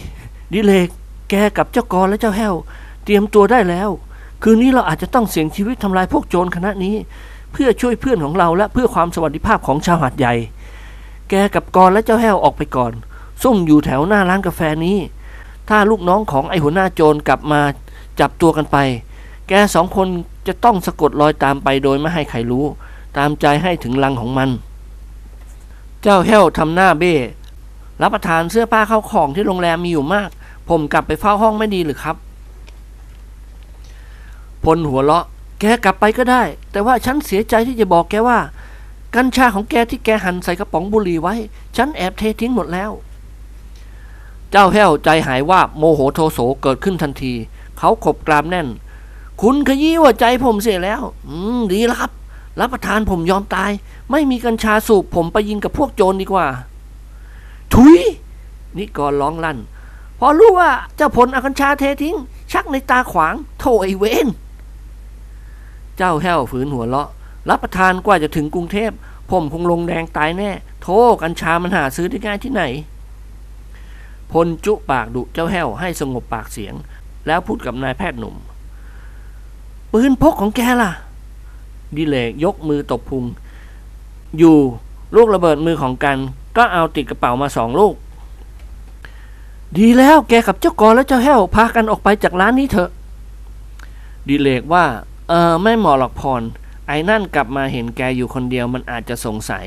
[0.53, 0.89] ดิเลก
[1.31, 2.55] แกกับเจ้ากรและเจ้าแห้ว
[3.05, 3.89] เตรียมตัวได้แล้ว
[4.43, 6.95] คืนนี้เราอาจจะต้องเสี่ยงชีวิตทำลายพวกโจรคณะนี้
[7.53, 10.35] เพื่อช่วยเพื่อนของเราและเพื่อความสวัสดิภาพของชาวหาดใหญ่
[11.31, 12.93] แกกับกรและเจ้าแห้วออกไปก่อน
[13.43, 14.99] ซุ่มอยู่แถวหน้าร้านกาแฟนี้
[15.69, 17.61] ถ้าลูกน้องของไอหัวหน้าโจรกลับมา
[18.21, 18.77] จับตัวกันไป
[19.53, 20.09] แกสองคน
[20.49, 22.65] จะต้องสะกดรอยตามไปโดยไม่ให้ใครรู้
[23.17, 24.51] ตามใจให้ถึงลังของมัน
[26.03, 27.15] เจ้าแห้วทำหน้าเบ้
[28.03, 30.31] รับประทานเสื้อผ้าเข้าของที่โรงแรมมีอยู่มาก
[30.69, 32.17] ผมกลับไปเฝ้าห้องไม่ดีหรือครับ
[34.65, 35.25] พลหัวเราะ
[35.61, 36.43] แกกลับไปก็ได้
[36.73, 38.39] แต่ว่าฉันเสียใจที่จะบอกแกว่า
[39.15, 41.35] กัญชาของแกที่แกหั่นใส่กระป๋องบุหรี่ไว้
[41.77, 42.91] ฉันแอบเททิ้งหมดแล้ว
[44.51, 47.33] เจ้าแห้วใจหายว่าโมโหโทโสเกิดขึ้นทันที
[47.79, 48.69] เขาขบกรามแน่น
[49.41, 52.13] คุณขยี้ว่าใจผมเสียแล้ว อืม ดีแล้วครับ
[52.61, 53.71] รับประทานผมยอมตาย
[54.11, 56.47] ไม่มีกัญชาสูบผมไปยิงกับพวกโจรดีกว่า
[57.75, 57.99] ถุย
[58.77, 59.59] นิกรร้องลั่น
[60.19, 62.17] พอรู้ว่าเจ้าผลอากัญชาเททิ้ง
[62.53, 64.29] ชักในตาขวาง โถไอเวน
[65.97, 67.09] เจ้าแห้วฝืนหัวเราะ
[67.49, 68.91] รับประทานกว่าจะถึงกรุงเทพ
[69.31, 70.51] ผมคงลงแดงตายแน่
[70.83, 72.63] โธ่กัญชามันหาซื้อได้ง่ายที่ไหน
[74.33, 76.75] พลจุปากดุเจ้าแห้วให้สงบปากเสียง
[77.27, 78.37] แล้วพูดกับนายแพทย์หนุ่ม
[79.93, 80.91] ปืนพกของแกล่ะ
[81.97, 83.25] ดิเลกยกมือตบพุง
[84.39, 84.57] อยู่
[85.15, 86.17] ลูกระเบิดมือของกัน
[86.57, 87.95] ก็เอาติดกระเป๋ามาสองลูก
[89.79, 92.91] ดีแล้วแกกับเจ้ากอและเจ้าแห้วพากันออกไปจากร้านนี้เถอะ
[94.29, 94.85] ดิเลกว่า
[95.29, 96.43] เออไม่เหมาะหรอกพร
[96.87, 99.65] ไอ้นั่นกลับมาเห็นแกอยู่คนเดียวมันอาจจะสงสัย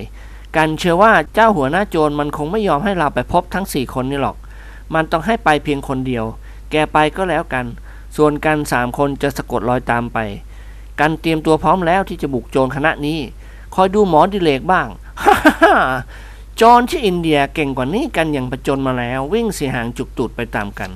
[0.55, 4.37] กันเชื่อว่าเจ้าหัวหน้าโจรมันคงไม่ยอมให้เราไปพบทั้งสี่คนนี่หรอก
[4.93, 6.25] มันต้องให้ไปเพียงคนเดียว
[6.71, 7.65] แกไปก็แล้วกัน
[8.15, 10.17] ส่วนกันสามคนจะสะกดรอยตามไป
[10.99, 13.19] กันเตรียมตัวพร้อมแล้วที่จะบุกโจรคณะนี้
[13.75, 14.87] คอยดูหมอดิเรกบ้าง
[15.23, 15.75] ฮ่าฮ่า
[16.57, 20.91] โจรที่อินเดียเก่งกว่านี้กันอย่างประจนมาแล้ววิ่งเสียหางจุกตูดไปตามกัน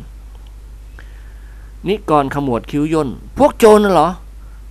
[1.87, 4.09] นิกรขมวดคิ้วย่น พวกโจรน่ะเหรอ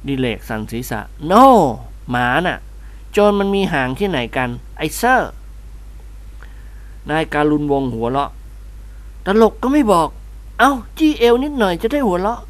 [0.06, 1.32] ดิเรกสั่นศีรษะ no
[2.10, 2.58] หมาน่ะ
[3.12, 5.30] โจรมันมีหางที่ไหนกัน ไอ้เซ่อ
[7.10, 8.30] นายการุณวงหัวเราะ
[9.26, 10.08] ตลกก็ไม่บอก
[10.58, 12.40] เอา้าจี้เอวนิดหน่อยจะได้หัวเราะ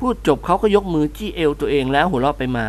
[0.00, 2.66] พูดจบเขาก็ยกมือจี้เอวตัวเองแล้วหัวเราะไปมา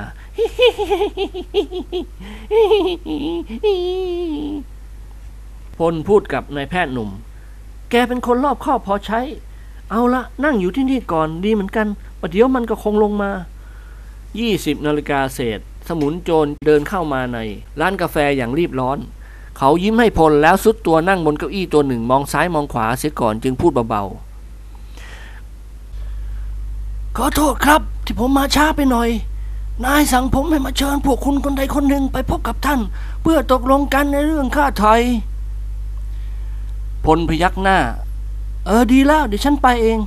[5.77, 7.09] พลพูดกับนายแพทย์หนุ่ม
[7.89, 9.21] แกเป็นคนรอบคอบพอใช้
[9.91, 11.87] เอาละนั่งอยู่ที่นี่ก่อนดีเหมือนกัน
[12.19, 13.31] ประเดี๋ยวมันก็คงลงมา
[14.09, 17.37] 20นาฬิกาเศษ สมุนโจรเดินเข้ามาใน
[17.79, 18.97] ร้านกาแฟอย่างรีบร้อน
[19.57, 24.28] เขายิ้มให้พลแล้วสุดตัวนั่งบนเก้าอี้ตัวหนึ่งมองซ้ายมองขวาเสียก่อนจึงพูดเบาๆ
[27.21, 29.09] ขอโทษครับ ที่ผมมาช้าไปหน่อย
[29.85, 32.79] นายสั่งผมให้มาเชิญพวกคุณคนใดคนหนึ่งไปพบกับท่าน
[33.21, 35.01] เพื่อตกลงกันในเรื่องค่าไทย
[37.05, 37.77] พลพยักหน้า
[38.65, 39.99] เออดีแล้วเดี๋ยวฉันไปเอง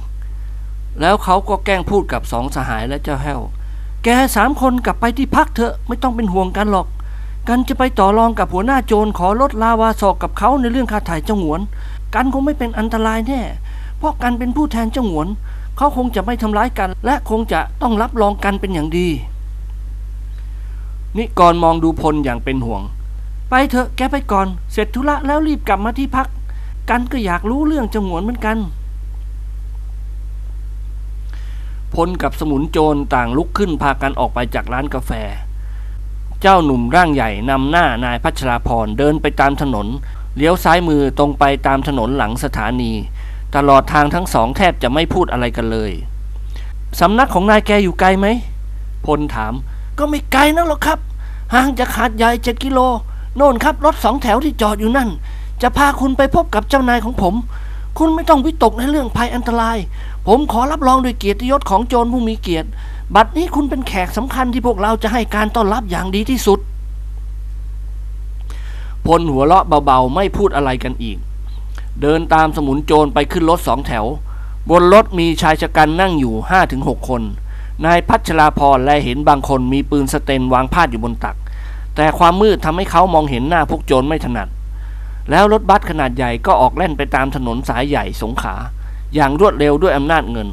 [1.01, 3.41] แล้วเขาก็แกล้งพูดกับสองสหายและเจ้าแห้ว
[4.05, 6.89] แกสามคนกลับไปที่พักเถอะไม่ต้องเป็นห่วงกันหรอก
[7.49, 11.61] กันจะไปต่อรองกับหัวหน้าโจรขอลดลาวาศอกกับเขาในเรื่องค่าถ่ายเจ้าหงวน
[12.15, 13.41] กันคงไม่เป็นอันตรายแน่
[13.99, 15.29] เพราะกันเป็นผู้แทนเจ้าหงวน
[15.77, 19.09] เขาคงจะไม่ทำร้ายกัน และคงจะต้องรับรองกันเป็นอย่างดี
[21.17, 22.83] นิกรมองดูพลอย่างเป็นห่วง
[23.51, 26.29] ไปเถอะแกไปก่อน เสร็จธุระแล้วรีบกลับมาที่พัก
[26.91, 28.59] กันก็อยากรู้เรื่องจ้าหงวนเหมือนกัน
[31.95, 35.11] พลกับสมุนโจรต่างลุกขึ้นพากันออกไปจากร้านกาแฟ
[36.41, 39.87] เจ้าหนุ่มร่างใหญ่นำหน้านายพัชราพรเดินไปตามถนน
[40.37, 42.93] เลี้ยวซ้ายมือตรงไปตามถนนหลังสถานี
[43.57, 45.93] ตลอดทางทั้งสองแทบจะไม่พูดอะไรกันเลย
[47.01, 48.27] สำนักของนายแกอยู่ไกลไหม
[49.07, 49.55] พลถาม
[49.99, 50.99] ก็ไม่ไกลนักหรอกครับ
[51.55, 52.79] ห่างจากหาดใหญ่เจ็ดกิโล
[53.37, 55.11] โน่นครับ รถสองแถวที่จอดอยู่นั่น
[55.63, 57.35] จะพาคุณไปพบกับเจ้านายของผม
[57.99, 59.79] คุณไม่ต้องวิตกในเรื่องภัยอันตราย
[60.27, 62.69] ผมขอรับรองโดยเกียรติยศของโจรผู้มีเกียรติ
[63.15, 66.61] บัดนี้คุณเป็นแขกสำคัญที่พวกเราจะให้การต้อนรับอย่างดีที่สุด
[69.07, 71.19] พลหัวเราะเบาๆ ไม่พูดอะไรกันอีก
[72.01, 74.05] เดินตามสมุนโจรไปขึ้นรถสองแถว
[74.71, 77.23] บนรถมีชายชะกันนั่งอยู่ห้าถึงหกคน
[77.87, 81.37] นายพัชราพรและเห็นบางคนมีปืนสเตนวางพาดอยู่บนตัก
[81.97, 84.49] แต่ความมืดทำให้เขามองเห็นหน้าพวกโจรไม่ถนัด
[85.31, 88.57] แล้วรถบัสขนาดใหญ่ก็ออกแล่นไปตามถนนสายใหญ่สงขลา
[89.15, 90.49] อย่างรวดเร็วด้วยอำนาจเงิน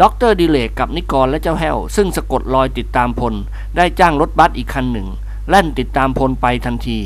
[0.00, 3.34] ด็อกเตอร์ดิเรกกับนิกรและเจ้าแห้ว ซึ่งสะกดรอยติดตามพล
[3.76, 5.08] ได้จ้างรถบัสอีกคันหนึ่ง
[5.48, 6.98] แล่นติดตามพลไปทันที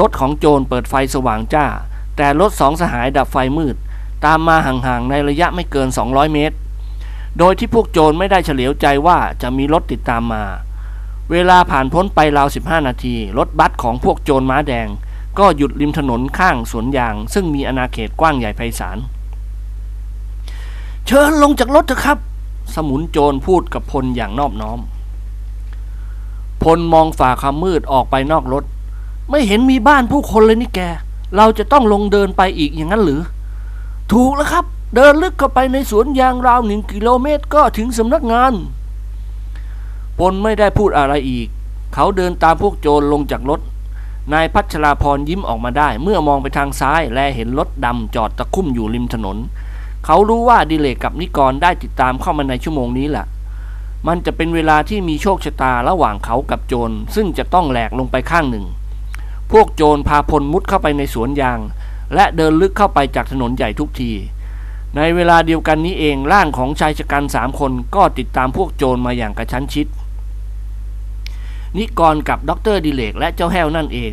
[0.00, 1.66] รถของโจรเปิดไฟสว่างจ้า
[2.16, 3.76] แต่รถสองสหายดับไฟมืด
[4.24, 6.56] ตามมาห่างๆในระยะไม่เกิน 200 เมตร
[7.38, 10.44] โดยที่พวกโจรไม่ได้เฉลียวใจว่าจะมีรถติดตามมา
[11.30, 14.88] เวลาผ่านพ้นไปราว 15 นาที รถบัสของพวกโจรม้าแดง
[15.38, 18.98] ก็หยุดริมถนนข้างสวนยาง ซึ่งมีอาณาเขตกว้างใหญ่ไพศาล
[21.06, 22.18] เชิญลงจากรถเถอะครับ
[22.74, 24.78] สมุนโจรพูดกับพลอย่างนอบน้อม
[26.62, 28.64] พลมองฝ่าความมืดออกไปนอกรถ
[29.30, 30.80] ไม่เห็นมีบ้านผู้คนเลยนี่แก
[31.36, 33.20] เราจะต้องลงเดินไปอีกอย่างนั้นหรือ
[34.12, 34.64] ถูกแล้วครับ
[34.94, 38.52] เดินลึกเข้าไปในสวนยางราวหนึ่งกิโลเมตรก็ถึงสำนักงาน
[40.18, 41.48] พลไม่ได้พูดอะไรอีก
[41.94, 43.60] เขาเดินตามพวกโจรลงจากรถ
[44.32, 49.36] นายพัชราพรยิ้มออกมาได้ เมื่อมองไปทางซ้ายและเห็นรถดำจอดตะคุ่มอยู่ริมถนน
[50.04, 53.26] เขารู้ว่าดิเลกกับนิกรได้ติดตามเข้ามาในชั่วโมงนี้แหละ
[54.06, 58.66] มันจะเป็นเวลาที่มีโชคชะตาระหว่างเขากับโจรซึ่งจะต้องแหลกลงไปข้างหนึ่ง
[59.52, 61.58] พวกโจรพาพลมุดเข้าไปในสวนยาง
[62.14, 64.12] และเดินลึกเข้าไปจากถนนใหญ่ทุกที
[64.96, 69.86] ในเวลาเดียวกันนี้เองร่างของชายชะกันสามคนก็ติดตามพวกโจรมาอย่างกระชั้นชิด
[71.76, 74.12] นิกรกับดรดิเลกและเจ้าแห้วนั่นเอง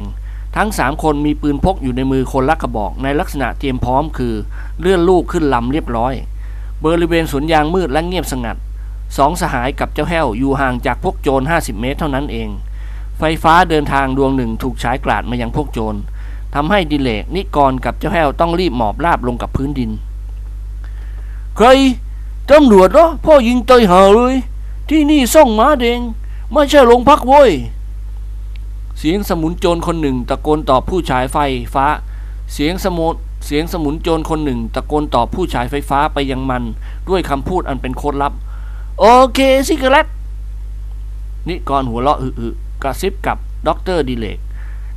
[0.55, 4.34] ทั้งสามคนมีปืนพกอยู่ในมือคนละกระบอกในลักษณะเตรียมพร้อมคือ
[4.79, 6.13] เลื่อนลูกขึ้นลำเรียบร้อย
[6.84, 8.57] บริเวณสวนยางมืดและเงียบสงัด
[9.17, 12.49] สองสหายกับเจ้าแห้วอยู่ห่างจากพวกโจร 50 เมตรเท่านั้นเอง
[13.20, 15.99] ไฟฟ้าเดินทางดวงหนึ่งถูกฉายกลาดมายังพวกโจร
[16.55, 19.91] ทำให้ดิเลกนิกรกับเจ้าแห้วต้องรีบหมอบราบลงกับพื้นดิน
[21.55, 21.68] ใคร
[22.51, 24.36] ตำรวจเหรอพ่อยิงเตยหาเลย
[24.89, 25.99] ที่นี่ซ่องม้าแดง
[26.51, 27.51] ไม่ใช่โรงพักโว้ย
[28.99, 31.38] เสียงสมุนโจรคนหนึ่งตะโกนตอบผู้ฉายไฟ
[31.74, 31.86] ฟ้า
[32.53, 33.14] เสียงสมุน
[33.45, 36.64] เสียงสมุนโจรคนหนึ่ง ตะโกนตอบผู้ฉายไฟฟ้าไปยังมัน
[37.09, 38.34] ด้วยคำพูดอันเป็นโค้ดลับ
[38.99, 40.07] โอเค cigarette
[41.47, 42.47] นิกรหัวเราะหึ
[42.84, 44.39] กระซิบกับด็อกเตอร์ดิเรก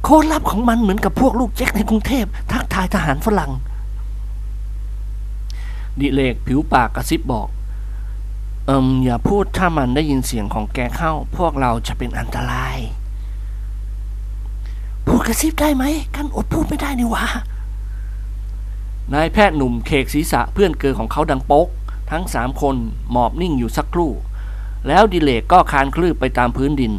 [0.02, 3.52] โค้ดลับของมันเหมือนกับพวกลูกแจ็คในกรุงเทพ ทักทายทหารฝรั่ง
[6.00, 7.48] ดิเลกผิวปากกระซิบบอก
[8.66, 12.76] เอิมอย่าพูดถ้ามันได้ยินเสียงของแกเข้า พวกเราจะเป็นอันตราย
[15.06, 15.84] พูดกระซิบได้ไหม
[16.14, 17.24] กันอดพูดไม่ได้นี่หวะ
[19.14, 21.68] นายแพทย์หนุ่มเคกศีรษะเพื่อนเกินของเขาดังโป๊ก
[22.10, 22.76] ทั้งสามคน
[23.10, 24.12] หมอบนิ่งอยู่สักครู่
[24.88, 26.92] แล้วดิเลกก็คานคลืบไปตามพื้นดิน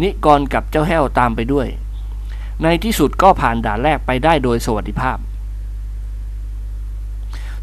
[0.00, 1.66] นิกรกับเจ้าแห้วตามไปด้วย
[2.62, 5.18] ในที่สุดก็ผ่านด่านแรกไปได้โดยสวัสดิภาพ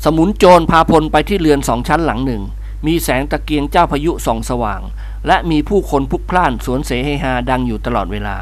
[0.04, 2.44] สมุนโจรพาพลไปที่เรือนสองชั้นหลังหนึ่ง
[2.86, 4.82] มีแสงตะเกียงเจ้าพายุส่องสว่าง
[5.28, 8.38] และมีผู้คนพลุกพล่านสวนเสเฮฮาดังอยู่ตลอดเวลา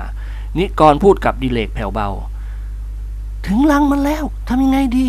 [0.58, 2.10] นิกรพูดกับดิเลกแผ่วเบา
[3.46, 5.08] ถึงลังมันแล้วทำยังไงดี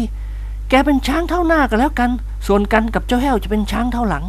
[0.69, 2.11] แกเป็นช้างเท่าหน้ากันแล้วกัน
[2.47, 4.25] ส่วนกันกับเจ้าแห้วจะเป็นช้างเท่าหลัง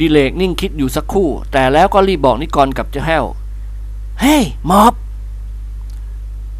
[0.00, 3.24] ดิเลกนิ่งคิดอยู่สักครู่ แต่แล้วก็รีบบอกนิกรกับเจ้าแห้ว
[4.20, 4.94] เฮ้ยหมอบ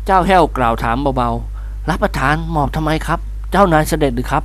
[0.06, 3.20] เจ้าแห้วกล่าวถามเบาๆ รับประทานหมอบทำไมครับ
[3.50, 4.44] เจ้านายเสด็จหรือครับ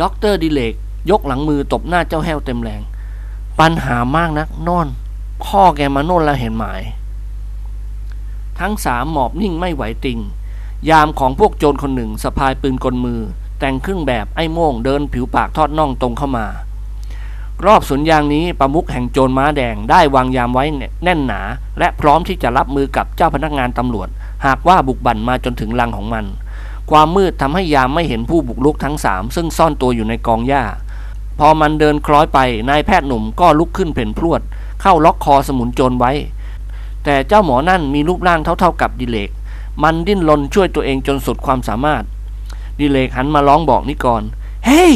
[0.00, 0.74] ด็อกเตอร์ดิเรก
[1.10, 2.82] ยกหลังมือตบหน้าเจ้าแห้วเต็มแรง
[3.60, 4.86] ปัญหามากนักนอน
[5.44, 6.80] พ่อแกมาโน่นแล้วเห็นไหม
[8.60, 10.18] ทั้งสามหมอบนิ่งไม่ไหวติง
[10.90, 13.20] ยามของพวกโจรคนหนึ่งสะพายปืนกลมือ
[13.58, 16.46] แต่งเครื่องแบบไอ้โม่งเดินผิวปากทอดน่องตรงเข้ามา
[17.66, 20.64] รอบสวนยางนี้ประมุขแห่งโจรม้าแดงได้วางยามไว้
[21.04, 21.40] แน่นหนา
[21.78, 24.08] และพร้อมที่จะรับมือกับเจ้าพนักงานตำรวจ
[24.46, 26.24] หากว่าบุกบั่นมาจนถึงลังของมัน
[26.90, 30.64] ความมืดทำให้ยามไม่เห็นผู้บุกรุกทั้งสามซึ่งซ่อนตัวอยู่ในกองหญ้า
[31.38, 32.38] พอมันเดินคล้อยไป
[32.70, 34.40] นายแพทย์หนุ่มก็ลุกขึ้นเพ่นพรวด
[34.80, 36.12] เข้าล็อกคอสมุนโจรไว้
[37.04, 39.30] แต่เจ้าหมอนั่นมีรูปร่างเท่าๆกับดิเลก
[39.82, 42.02] มันดิ้นรนช่วยตัวเองจนสุดความสามารถ
[42.80, 44.22] ดิเลกหันมาร้องบอกนิกร
[44.66, 44.92] เฮ้ย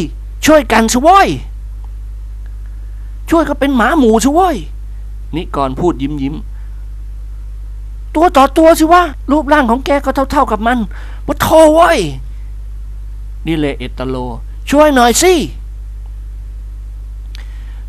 [0.46, 1.28] ช่วยกันสิว้ย
[3.31, 4.57] ช่วยก็เป็นหมาหมูสิเว้ย
[5.37, 6.35] นิกรพูดยิ้มยิ้ม
[8.14, 10.79] ตัวต่อตัวสิวะรูปร่างของแกก็เท่าๆกับมัน
[11.27, 11.99] ปะโทเว้ย
[13.47, 14.16] ดิเลเอตโล
[14.70, 15.35] ช่วยหน่อยสิ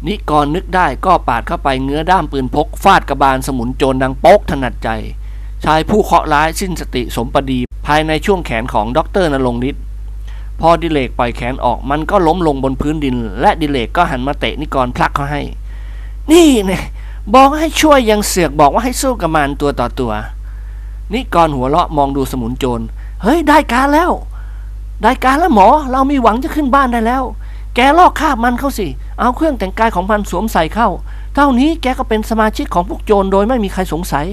[0.08, 4.90] นิกรนึกได้ก็ปาดเข้าไปเงื้อด้ามปืนพก ฟาดกระบาลสมุนโจรดังโป๊กถนัดใจ
[5.64, 9.84] ชายผู้เคราะห์ร้ายสิ้นสติสมประดี ภายในช่วงแขนของด็อกเตอร์นรงฤทธิ์
[10.62, 15.42] พอดิเรกปล่อยแขนออกมันก็ล้มลงบนพื้นดิน และดิเรกก็หันมาเตะนิกรพลั่กเข้าให้
[16.32, 16.84] นี่เนี่ย
[17.34, 20.12] บอกให้ช่วยยังเสือกบอกว่าให้สู้กับมันตัวต่อตัว
[21.14, 22.82] นิกรหัวเราะมองดูสมุนโจร
[23.24, 24.12] เฮ้ยได้การแล้ว
[25.02, 27.24] ได้การแล้วหมอ เรามีหวังจะขึ้นบ้านได้แล้ว
[27.76, 28.88] แกลอกคราบมันเข้าสิ
[29.20, 30.90] เอาเครื่องแต่งกายของมันสวมใส่เข้า
[31.36, 34.26] เท่านี้แกก็เป็นสมาชิกของพวกโจรโดยไม่มีใครสงสัย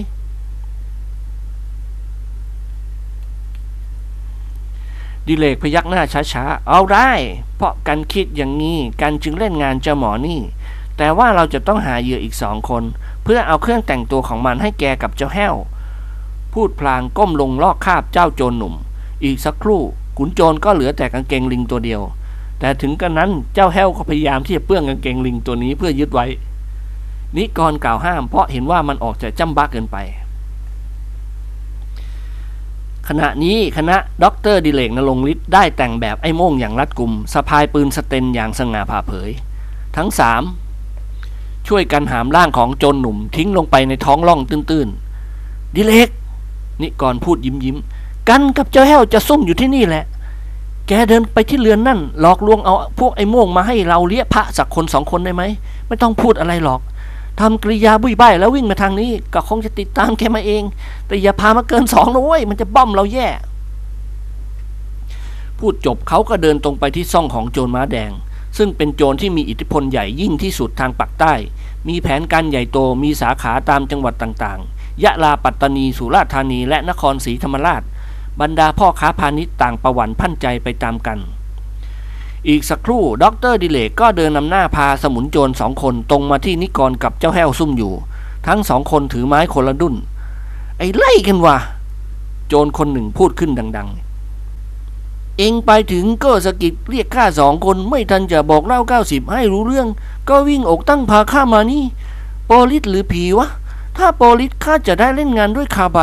[5.27, 6.01] ดิเลกพยักหน้า
[6.33, 7.09] ช้าๆ เอาได้
[7.55, 10.39] เพราะกันคิดอย่างนี้ กันจึงเล่นงานเจ้าหมอนี่
[10.97, 12.83] แต่ว่าเราจะต้องหาเหยื่ออีกสองคน
[13.23, 15.55] เพื่อเอาเครื่องแต่งตัวของมันให้แกกับเจ้าแห้ว
[16.53, 18.73] พูดพลางก้มลงลอกคาบเจ้าโจรหนุ่ม
[19.23, 19.81] อีกสักครู่
[20.17, 22.01] ขุนโจรก็เหลือแต่กางเกงลิงตัวเดียว
[22.59, 26.25] แต่ถึงกระนั้นเจ้าแห้วก็พยายามที่จะเปลื้องกางเกงลิงตัวนี้เพื่อยึดไว้
[27.35, 29.97] นิกรกล่าวห้ามเพราะเห็นว่ามันออกจะจ้ำบ้าเกินไป
[33.09, 39.29] ขณะนี้คณะด็อกเตอร์ดิเรกณรงค์ฤทธิ์ได้แต่งแบบไอ้โม่งอย่างรัดกุมสะพายปืนสเตนอย่างสง่าผ่าเผย
[39.97, 40.43] ทั้งสาม
[41.67, 46.09] ช่วยกันหามร่างของโจรหนุ่มทิ้งลงไปในท้องร่องตื้นๆ ดิเรก
[46.81, 47.77] นิกรพูดยิ้มยิ้ม
[48.29, 50.05] กันกับเจ้าแห้วจะซุ่มอยู่ที่นี่แหละ
[50.87, 55.43] แกเดินไปที่เรือนนั่นหลอกลวงเอาพวกไอ้โม่งมาให้เราเลี้ยพระสักคนสองคนได้ไหม
[55.87, 56.79] ไม่ต้องพูดอะไรหรอก
[57.39, 60.63] ทำกริยาบุยใบายแล้ววิ่งมาทางนี้ ก็คงจะติดตามแกมาเอง
[61.07, 63.27] แต่อย่าพามาเกินสองนะเว้ยมันจะบ้อมเราแย่
[65.59, 68.11] พูดจบเขาก็เดินตรงไปที่ซ่องของโจรม้าแดง
[68.57, 71.33] ซึ่งเป็นโจรที่มีอิทธิพลใหญ่ยิ่งที่สุดทางปากใต้
[71.87, 77.81] มีแผนการใหญ่โตมีสาขาตามจังหวัดต่างๆ ยะลาปัตตานีสุราษฎร์ธานีและนครศรีธรรมราช
[78.41, 81.19] บรรดาพ่อค้าพาณิชย์ต่างประหวั่นพรั่นใจไปตามกัน
[82.47, 87.93] อีกสักครู่ด็อกเตอร์ดิเรกก็เดินนำหน้าพาสมุนโจรสองคนตรงมาที่นิกรกับเจ้าแห้วซุ่มอยู่
[88.47, 89.95] ทั้งสองคนถือไม้คนละดุ้น
[90.77, 91.57] ไอ้ไล่กันวะ
[92.47, 93.89] โจรคนหนึ่งพูดขึ้นดัง
[94.63, 99.87] ๆ เองไปถึงก็สะกิดเรียกข้าสองคนไม่ทันจะบอกเล่าเก้าสิบให้รู้เรื่อง
[100.29, 101.83] ก็วิ่งอกตั้งพาข้ามานี่
[102.45, 103.47] โปลิสหรือผีวะ
[103.97, 105.99] ถ้าโปลิสข้าจะได้เล่นงานด้วยคาใบ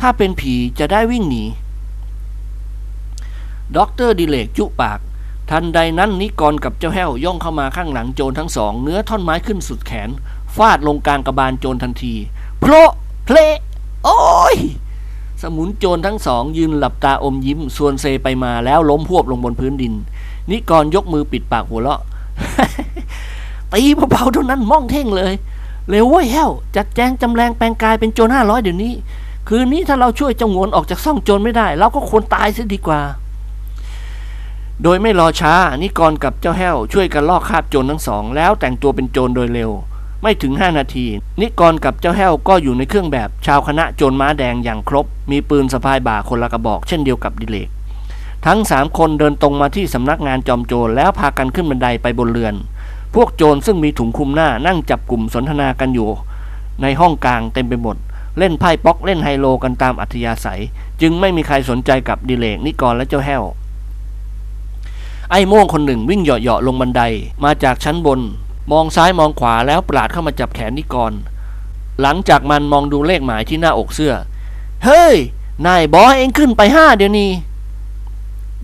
[0.00, 1.44] ถ้าเป็นผีจะได้วิ่งหนี
[3.76, 4.98] ด็อกเตอร์ดิเรกจุปาก
[5.50, 10.10] ทันใดนั้นนิกรกับเจ้าแห้วย่องเข้ามาข้างหลังโจรทั้งสองเงื้อท่อนไม้ขึ้นสุดแขน
[10.56, 12.14] ฟาดลงกลางกระบาลโจรทันที
[12.60, 12.72] โพล
[13.24, 13.36] เพล
[14.04, 14.18] โอ้
[14.54, 14.56] ย
[15.42, 19.94] สมุนโจรทั้งสอง ยืนหลับตาอมยิ้มซวนเซไปมาแล้วล้มฟุบลงบนพื้นดิน
[20.50, 22.00] นิกรยกมือปิดปากหัวเราะ
[23.72, 25.32] ตีเบาๆเท่านั้นม่องเท่งเลย
[25.88, 28.92] เร็วเว้ยแห้วจัดแจงจำแรงแปลงกายเป็นโจรห้าร้อยเดี๋ยวนี้
[29.48, 33.00] คืนนี้ถ้าเราช่วยเจ้างวนออกจากซ่องโจรไม่ได้ เราก็ควรตายเสียดีกว่า
[34.82, 39.70] โดยไม่รอช้านิกรกับเจ้าแห้วช่วยกันลอกคาบโจรทั้งสอง แล้วแต่งตัวเป็นโจรโดยเร็ว
[40.22, 41.06] ไม่ถึง 5 นาที
[41.40, 47.68] นิกรกับเจ้าแห้วก็อยู่ในเครื่องแบบ ชาวคณะโจรม้าแดงอย่างครบ มีปืนสะพายบ่าคนละกระบอกเช่นเดียวกับดิเลก
[48.46, 52.54] ทั้งสามคนเดินตรงมาที่สำนักงานจอมโจรแล้วพากันขึ้นบันไดไปบนเรือน
[53.14, 56.08] พวกโจรซึ่งมีถุงคลุมหน้านั่งจับกลุ่มสนทนากันอยู่
[56.82, 57.96] ในห้องกลางเต็มไปหมด
[58.38, 60.62] เล่นไพ่ป๊อกเล่นไฮโลกันตามอัธยาศัย
[61.00, 63.42] จึงไม่มีใครสนใจกับดิเลกนิกรและเจ้าแห้ว
[65.30, 67.02] ไอ้โม่งคนหนึ่งวิ่งเหาะๆลงบันได
[67.44, 68.20] มาจากชั้นบน
[68.72, 71.12] มองซ้ายมองขวาแล้วปราดเข้ามาจับแขนนิกร
[72.00, 74.14] หลังจากมันมองดูเลขหมายที่หน้าอกเสื้อ
[74.84, 75.16] เฮ้ย
[75.66, 77.30] นายบอให้เองขึ้นไปห้าเดี๋ยวนี้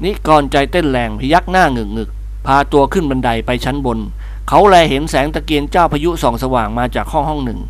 [0.04, 2.10] นิกรใจเต้นแรงพยักหน้าหงึกงึก
[2.46, 3.98] พาตัวขึ้นบันไดไปชั้นบน
[4.48, 7.60] เขาแลเห็นแสงตะเกียงเจ้าพายุส่องสว่างมาจากห้องห้องหนึ่ง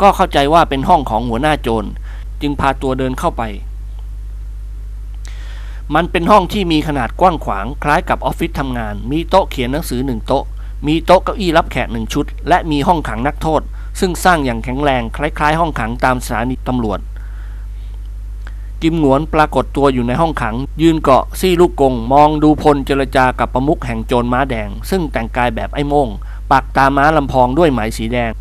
[0.00, 1.88] ก็เข้าใจว่าเป็นห้องของหัวหน้าโจร
[2.40, 3.42] จึงพาตัวเดินเข้าไป
[5.94, 10.44] มันเป็นห้องที่มีขนาดกว้างขวางคล้ายกับออฟฟิศทำงาน มีโต๊ะเขียนหนังสือหนึ่งโต๊ะ
[10.86, 13.62] มีโต๊ะเก้าอี้รับแขกหนึ่งชุด และมีห้องขังนักโทษ
[14.00, 17.00] ซึ่งสร้างอย่างแข็งแรงคล้าย ๆ ห้องขังตามสถานีตำรวจ
[18.82, 26.08] กิมหงวนปรากฏตัวอยู่ในห้องขัง ยืนเกาะซี่ลูกกง มองดูพลเจรจากับประมุขแห่งโจรม้าแดง ซึ่งแต่งกายแบบไอ้โมง
[26.50, 28.32] ปักตาม้าลำพองด้วยไหมสีแดง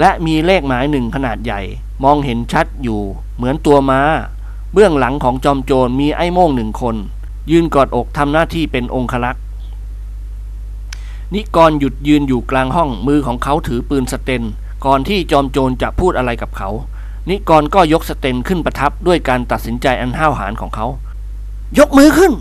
[0.00, 1.60] และมีเลขหมายหนึ่งขนาดใหญ่
[2.04, 3.00] มองเห็นชัดอยู่
[3.36, 4.00] เหมือนตัวม้า
[4.72, 6.96] เบื้องหลังของจอมโจรมีไอ้โม่งหนึ่งคน
[7.50, 9.42] ยืนกอดอกทำหน้าที่เป็นองครักษ์
[11.34, 14.42] นิกรหยุดยืนอยู่กลางห้องมือของเขาถือปืนสเตน
[14.84, 16.68] ก่อนที่จอมโจรจะพูดอะไรกับเขา
[17.30, 20.86] นิกรก็ยกสเตนขึ้นประทับด้วยการตัดสินใจอันห้าวหาญของเขา
[21.78, 22.32] ยกมือขึ้น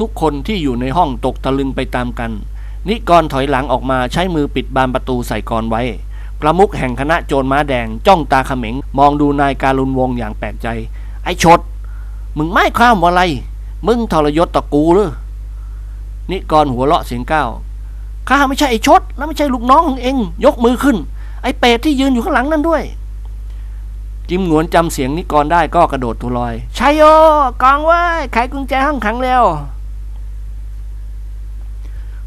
[0.00, 2.30] ทุกๆคนที่อยู่ในห้องตกตะลึงไปตามกัน
[2.88, 5.82] นิกรถอยหลังออกมาใช้มือปิดบานประตูใส่กรไว้
[6.40, 10.68] ประมุขแห่งคณะโจรม้าแดงจ้องตาเขม็งมองดูนายการุณวงอย่างแปลกใจ
[11.24, 11.60] ไอ้ชด
[12.36, 13.22] มึงไม่ข้ามว่าอะไร
[13.86, 15.10] มึงทรยศต่อกูหรือ
[16.30, 17.48] นิกรหัวเราะเสียงก้าว
[18.28, 20.96] ข้าไม่ใช่ไอ้ชดและไม่ใช่ลูกน้องของเอง ยกมือขึ้น
[21.42, 22.82] ไอ้เป็ดที่ยืนอยู่ข้างหลังนั่นด้วย
[24.28, 27.02] จิมหงวนจำเสียงนิกรได้ก็กระโดดตัวลอยชัยโย
[27.62, 28.02] กองไว้
[28.32, 29.44] ไขกุญแจห้องขังเร็ว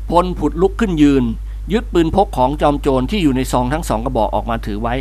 [0.09, 1.23] พลผุดลุกขึ้นยืน
[1.73, 4.95] ยึดปืนพกของจอมโจรที่อยู่ในซองทั้งสองกระบอกออกมาถือไว้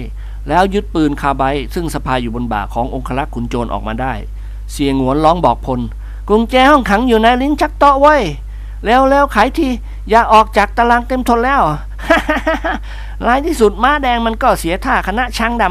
[0.48, 1.42] แล้วยึดปืนคาไบ
[1.74, 4.12] ซึ่งสะพายอยู่บนบ่าขององครักษ์ขุนโจรออกมาได้
[4.72, 5.80] เสียงหวนร้องบอกพล
[6.28, 8.16] กุญแจห้องขังอยู่ในลิ้นชักโต๊ะไว้
[8.86, 9.68] แล้วแล้วไขที
[10.10, 11.62] อย่าออกจากตารางเต็มทนแล้ว
[13.26, 15.64] ร้ายที่สุดม้าแดงมันก็เสียท่าคณะช้างด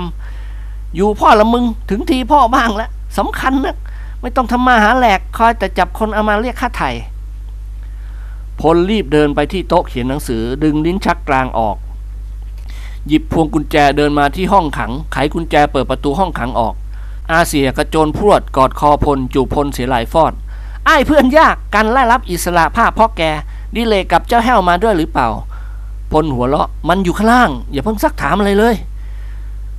[0.44, 3.78] ำอยู่พ่อละมึงถึงทีพ่อบ้างละสำคัญนะ
[4.22, 6.90] ไม่ต้องทำมาหาแหลกคอยแต่จับคนเอามาเรียกค่าไถ่
[8.60, 11.76] พลรีบเดินไปที่โต๊ะเขียนหนังสือดึงลิ้นชักกลางออก
[13.08, 16.74] หยิบพวงกุญแจเดินมาที่ห้องขัง ไขกุญแจเปิดประตูห้องขังออก
[17.32, 20.34] อาเสียกระโจนพรวดกอดคอพลจูบพลเสียหลายฟอด
[20.86, 23.22] ไอ้เพื่อนยากการไล่รับอิสระภาพพ่อแก
[23.76, 25.28] ดิเลกับเจ้าแห้วมาด้วยหรือเปล่า
[26.12, 28.76] พลหัวเราะมันอยู่ข้างล่าง อย่าเพิ่งซักถามอะไรเลย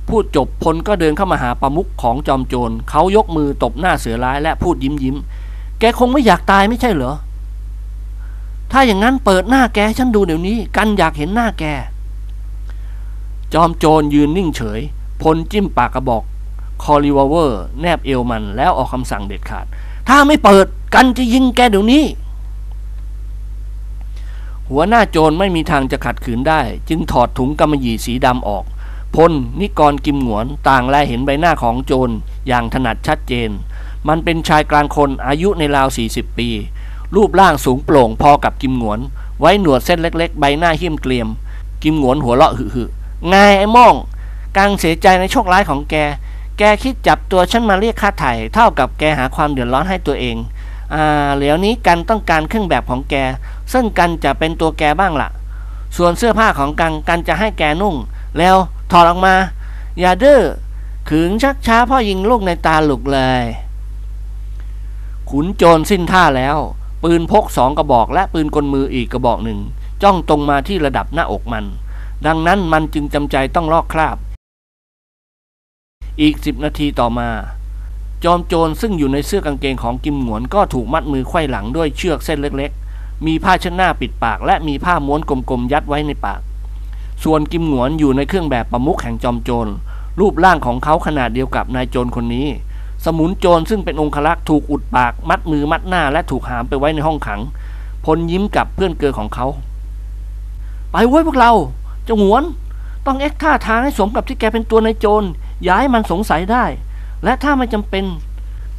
[0.07, 5.15] พูดจบพลก็เดินเข้ามาหาประมุขของจอมโจรเขายกมือตบหน้าเสือร้ายและพูดยิ้มยิ้ม
[5.79, 7.13] แกคงไม่อยากตายไม่ใช่เหรอ
[8.71, 11.65] ถ้าอย่างนั้นเปิดหน้าแกฉันดูเดี๋ยวนี้ กันอยากเห็นหน้าแก
[13.55, 14.79] จอมโจรยืนนิ่งเฉย
[15.21, 16.23] พลจิ้มปากกระบอก
[16.83, 19.65] คอรีวอเวอร์ แนบเอวมันแล้วออกคำสั่งเด็ดขาด
[20.07, 22.03] ถ้าไม่เปิดกันจะยิงแกเดี๋ยวนี้
[24.69, 28.65] หัวหน้าโจรไม่มีทางจะขัดขืนได้ จึงถอดถุงกำมะหยี่สีดำออก
[29.15, 32.13] พลนิกรกิมหงวนต่างแลเห็นใบหน้าของโจร
[32.47, 33.49] อย่างถนัดชัดเจน
[34.07, 36.49] มันเป็นชายกลางคนอายุในราว 40 ปี
[37.15, 38.99] รูปร่างสูงโปร่งพอกับกิมหงวน
[39.39, 41.27] ไว้หนวดเส้นเล็ก ๆ ใบหน้าเหี้ยมเกรียม
[41.83, 43.95] กิมหงวนหัวเราะหึ่ๆ ไงไอ้โม่อง
[44.57, 45.95] กังเสียใจในโชคร้ายของแก
[46.57, 50.37] แกคิดจับตัวฉันมาเรียกค่าไถ่เท่ากับแกหาความเดือดร้อนให้ตัวเอง
[50.93, 53.15] อ่า เหลียวนี้กันต้องการเครื่องแบบของแก
[53.73, 55.29] ซึ่งกันจะเป็นตัวแกบ้างล่ะ
[55.97, 57.95] ส่วนเสื้อผ้าของกังกันจะให้แกนุ่ง
[58.37, 58.55] แล้ว
[58.91, 59.35] ถอดออกมา
[59.99, 60.41] อย่าดื้อ
[61.09, 63.43] ขึงชักช้าพ่อยิงลูกในตาหลุกเลย
[65.29, 66.57] ขุนโจรสิ้นท่าแล้ว
[67.03, 69.59] ปืนพกสองกระบอกและปืนกลมืออีกกระบอกหนึ่ง
[70.03, 71.65] จ้องตรงมาที่ระดับหน้าอกมัน
[72.25, 74.17] ดังนั้นมันจึงจำใจต้องลอกคราบ
[76.21, 77.29] อีกสิบนาทีต่อมา
[78.23, 86.41] จอมโจรซึ่งอยู่ในเสื้อกางเกงของกิมหงวนก็ถูกมัดมือไขว้หลังด้วยเชือกเส้นเล็กๆ มีผ้าเช็ดหน้าปิดปาก และมีผ้าม้วนกลมๆยัดไว้ในปาก
[87.23, 89.71] ส่วนกิมหงวนอยู่ในเครื่องแบบประมุขแห่งจอมโจร
[90.19, 92.47] รูปร่างของเขาขนาดเดียวกับนายโจรคนนี้
[93.05, 97.41] สมุนโจรซึ่งเป็นองครักษ์ถูกอุดปาก มัดมือมัดหน้าและถูกหามไปไว้ในห้องขัง
[98.05, 99.47] พลยิ้มกับเพื่อนเกอของเขา
[100.91, 101.51] ไปไว้ยพวกเรา
[102.05, 102.43] เจ้าหวน
[103.05, 105.23] ต้องเอ็กท่าทางให้สมกับที่แกเป็นตัวนายโจร
[105.63, 106.65] อย่าให้มันสงสัยได้
[107.23, 108.05] และถ้าไม่จำเป็น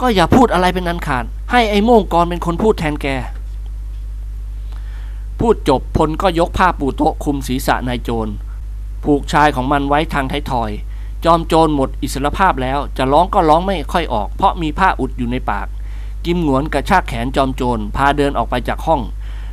[0.01, 3.07] ก็อย่าพูดอะไรเป็นอันขาด ให้ไอ้โม่งกรเป็นคนพูดแทนแก
[5.41, 8.33] พูดจบพลก็ยกผ้าปูโต๊ะคุมศีรษะนายโจร
[9.05, 10.71] ผูกชายของมันไว้ทางท้ายทอย
[11.25, 15.67] จอมโจรหมดอิสรภาพแล้ว จะร้องก็ร้องไม่ค่อยออก เพราะมีผ้าอุดอยู่ในปาก
[16.25, 19.01] กิมหงวนกระชากแขนจอมโจรพาเดินออกไปจากห้อง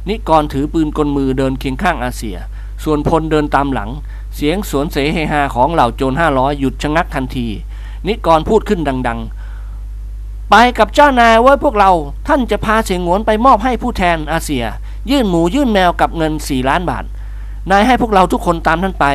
[0.09, 2.37] นิกรถือปืนกลมือเดินเคียงข้างอาเซีย
[2.83, 3.89] ส่วนพลเดินตามหลัง
[4.35, 7.47] เสียงสวนเสเฮฮาของเหล่าโจรห้าร้อยหยุดชะงักทันที
[8.07, 11.91] นิกรพูดขึ้นดัง ๆ ไปกับเจ้านายว้ยพวกเรา
[12.27, 14.63] ท่านจะพาเสียงหวนไปมอบให้ผู้แทนอาเซีย
[15.09, 17.05] ยื่นหมูยื่นแมวกับเงินสี่ล้านบาท
[17.71, 19.05] นายให้พวกเราทุกคนตามท่านไป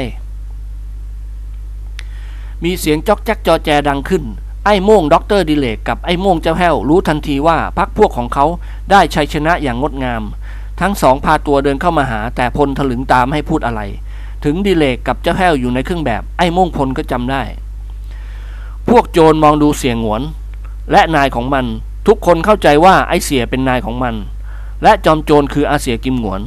[2.65, 4.25] มีเสียงจอกแจ๊กจอแจดังขึ้น
[4.65, 8.45] ไอ้โม่งด็อกเตอร์ดิเรกกับไอ้โม่งเจ้าแห้วรู้ทันทีว่าพรรคพวกของเขา
[8.91, 10.23] ได้ชัยชนะอย่างงดงาม
[10.81, 13.81] ทั้งสองพาตัวเดินเข้ามาหา แต่พลถลึงตามิให้พูดอะไร
[14.45, 17.43] ถึงดิเรกกับเจ้าแห้วอยู่ในเครื่องแบบไอ้โม่งพลก็จำได้
[18.89, 20.23] พวกโจรมองดูเสี่ยหงวน
[20.93, 21.67] และนายของมัน
[22.07, 24.15] ทุกคนเข้าใจว่าอาเสี่ยเป็นนายของมัน
[24.83, 26.41] และจอมโจรคืออาเสียกิมหวน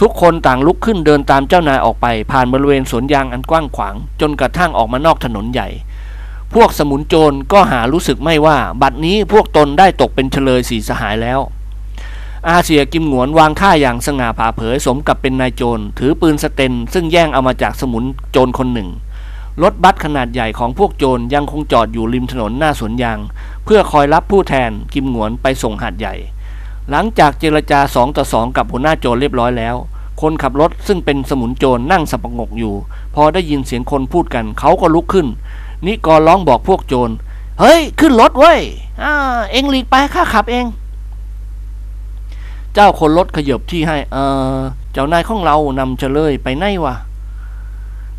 [0.00, 5.68] ทุกคนต่างลุกขึ้นเดินตามเจ้านายออกไป ผ่านบริเวณสวนยางอันกว้างขวาง จนกระทั่งออกมานอกถนนใหญ่
[6.54, 11.40] พวกสมุนโจรก็หารู้สึกไม่ว่า บัดนี้พวกตนได้ตกเป็นเฉลยสีสหายแล้ว
[12.50, 18.88] อาเซียกิมหงวนวางท่าอย่างสง่าผ่าเผยสมกับเป็นนายโจร ถือปืนสเตน ซึ่งแย่งเอามาจากสมุนโจรคนหนึ่ง
[19.62, 23.18] รถบัสขนาดใหญ่ของพวกโจรยังคงจอดอยู่ริมถนนหน้าสวนยาง
[23.64, 26.14] เพื่อคอยรับผู้แทนกิมหงวนไปส่งหาดใหญ่
[26.90, 29.76] หลังจากเจรจาสองต่อสองกับหัวหน้าโจรเรียบร้อยแล้ว
[30.20, 32.74] คนขับรถซึ่งเป็นสมุนโจรนั่งสับประงกอยู่
[33.14, 35.26] พอได้ยินเสียงคนพูดกันเขาก็ลุกขึ้น
[35.86, 37.10] นิกรร้องบอกพวกโจร
[37.60, 38.60] เฮ้ย ขึ้นรถเว้ย
[39.02, 39.12] อ่า
[39.50, 40.66] เอ็งหลีกไปข้าขับเอง
[42.78, 44.16] เจ้าคนรถขยบที่ให้ เอ
[44.56, 44.60] อ
[44.92, 46.94] เจ้านายของเรานำเฉลยไปไหนวะ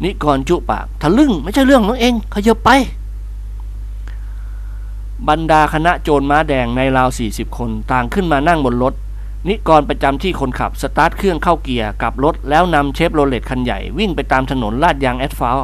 [0.03, 2.69] นิกรจุปากทะลึ่งไม่ใช่เรื่องของเอง ขยบไป
[5.29, 8.93] บรรดาคณะโจรม้าแดงในราว 40 คนต่างขึ้นมานั่งบนรถ
[9.47, 15.59] นิกรประจำที่คนขับ สตาร์ทเครื่องเข้าเกียร์กลับรถแล้วนำเชฟโรเลตคันใหญ่วิ่งไปตามถนนลาดยางแอสฟัล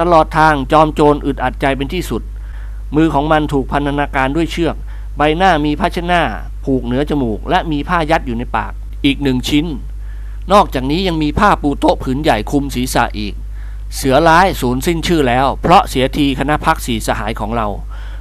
[0.00, 2.22] ตลอดทางจอมโจรอึดอัดใจเป็นที่สุด
[2.96, 4.76] มือของมันถูกพันธนาการด้วยเชือก
[5.16, 6.22] ใบหน้ามีผ้าเช็ดหน้า
[6.64, 8.72] ผูกเหนือจมูก และมีผ้ายัดอยู่ในปาก
[9.04, 9.66] อีกหนึ่งชิ้น
[10.52, 13.34] นอกจากนี้ยังมีผ้าปูโต๊ะผืนใหญ่คลุมศีรษะอีก
[13.96, 17.68] เสือร้ายสูญสิ้นชื่อแล้ว เพราะเสียทีคณะพรรคสี่สหายของเรา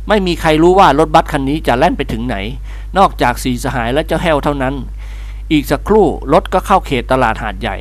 [0.07, 2.35] ไม่มีใครรู้ว่ารถบัสคันนี้จะแล่นไปถึงไหน
[2.97, 4.75] นอกจากสี่สหายและเจ้าแห้วเท่านั้น
[5.51, 7.77] อีกสักครู่รถก็เข้าเขตตลาดหาดใหญ่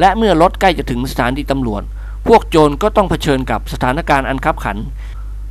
[0.00, 1.82] และเมื่อรถใกล้จะถึงสถานีตำรวจ
[2.26, 4.78] พวกโจรก็ต้องเผชิญกับสถานการณ์อันคับขัน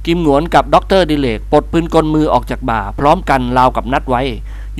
[0.06, 4.22] กิมหงวนกับด็อกเตอร์ดิเรกปลดปืนกลมือออกจากบ่า พร้อมกันราวกับนัดไว้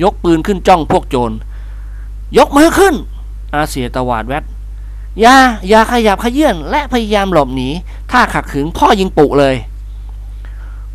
[0.02, 1.32] ยกปืนขึ้นจ้องพวกโจร
[2.38, 2.94] ยกมือขึ้น
[3.54, 4.44] อาเสียตวาดแวด
[5.20, 5.36] อย่า
[5.68, 7.68] อย่าขยับขยื่นและพยายามหลบหนี
[8.10, 9.54] ถ้าขัดขืนพ่อยิงปุเลย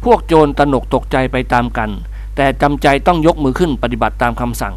[0.03, 1.89] พวกโจรตนกตกใจไปตามกัน
[2.35, 4.75] แต่จำใจต้องยกมือขึ้นปฏิบัติตามคำสั่ง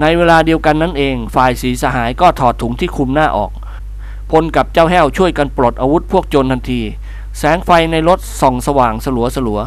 [0.00, 3.50] ในเวลาเดียวกันนั่นเอง ฝ่ายสีสหายก็ถอดถุงที่คลุมหน้าออก
[4.30, 6.80] พลกับเจ้าแห้วช่วยกันปลดอาวุธพวกโจรทันที
[7.38, 9.60] แสงไฟในรถส่องสว่างสลัวสลัว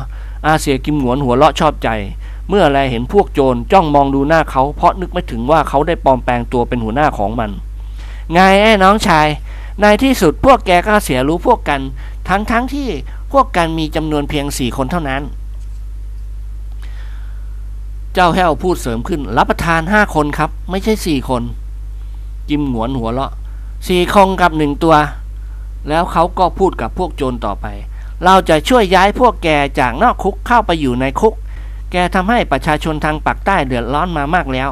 [0.46, 1.90] อาเสียกิมหนวนหัวเราะชอบใจ
[2.50, 7.50] เมื่อแลเห็นพวกโจรจ้องมองดูหน้าเขาเพราะนึกไม่ถึงว่าเขาได้ปลอมแปลงตัวเป็นหัวหน้าของมัน
[8.34, 9.28] ไงไอ้น้องชาย
[9.82, 11.82] ในที่สุดพวกแกก็เสียรู้พวกกัน
[12.30, 12.88] ทั้งทั้งที่
[13.32, 15.22] พวกกันมีจำนวนเพียงสี่คนเท่านั้น
[18.14, 21.44] เจ้าแห้วพูดเสริมขึ้น รับประทานห้าคนครับ ไม่ใช่สี่คน
[22.50, 23.32] กิมหนวนหัวเราะ
[23.88, 24.96] สี่คงกับหนึ่งตัว
[25.90, 27.66] แล้วเขาก็พูดกับพวกโจรต่อไป
[28.26, 31.34] เราจะช่วยย้ายพวกแกจากนอกคุกเข้าไปอยู่ในคุก
[31.92, 34.70] แกทำให้ประชาชนทางปากใต้เดือดร้อนมามากแล้ว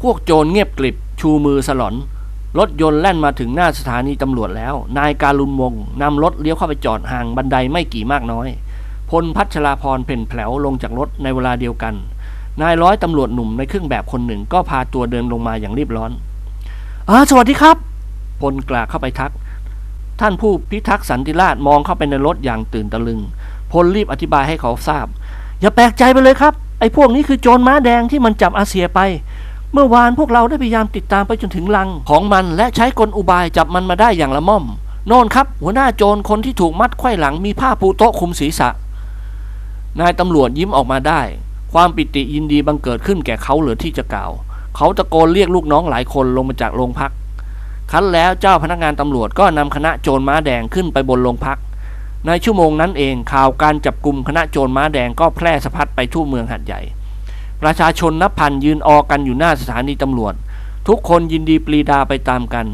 [0.00, 1.94] พวกโจรเงียบกริบชูมือสลอน
[2.58, 8.48] รถยนต์แล่นมาถึงหน้าสถานีตำรวจแล้ว นายการุณวงนำรถเลี้ยวเข้าไปจอดห่างบันไดไม่กี่มากน้อย
[9.10, 11.94] พลพัชราพรเพ่นแผลวลงจากรถในเวลาเดียวกัน
[12.60, 16.10] นายร้อยตำรวจหนุ่มในเครื่องแบบคนหนึ่งก็พาตัวเดินลงมาอย่างรีบร้อน
[17.08, 17.95] อ่าสวัสดีครับ
[18.40, 19.32] พลกล่าเข้าไปทัก
[20.20, 23.20] ท่านผู้พิทักษ์สันติราชมองเข้าไปในรถอย่างตื่นตะลึง
[23.72, 25.06] พลรีบอธิบายให้เขาทราบ
[25.60, 29.00] อย่าแปลกใจไปเลยครับ ไอ้พวกนี้คือโจรม้าแดงที่มันจับอาเซียไป
[29.72, 34.64] เมื่อวานพวกเราได้พยายามติดตามไปจนถึงลังของมันและใช้กลอุบายจับมันมาได้อย่างละม่อม
[35.06, 38.68] โน่นครับ หัวหน้าโจรคนที่ถูกมัดไขว้หลังมีผ้าปูโต๊ะคุมศีรษะ
[40.00, 41.20] นายตำรวจยิ้มออกมาได้
[41.72, 44.30] ความปิติยินดีบังเกิดขึ้นแก่เขาเหลือที่จะกล่าว
[44.76, 47.10] เขาตะโกนเรียกลูกน้องหลายคนลงมาจากโรงพัก
[47.92, 51.58] คันแล้วเจ้าพนักงานตำรวจก็นำคณะโจรม้าแดงขึ้นไปบนโรงพัก
[52.26, 56.80] ในชั่วโมงนั้นเองข่าวการจับกลุ่มคณะโจรม้าแดงก็แพร่สะพัดไปทั่วเมืองหัดใหญ่
[57.62, 60.34] ประชาชนนับพันยืนออกันอยู่หน้าสถานีตำรวจ
[60.88, 62.66] ทุกคนยินดีปรีดาไปตามกัน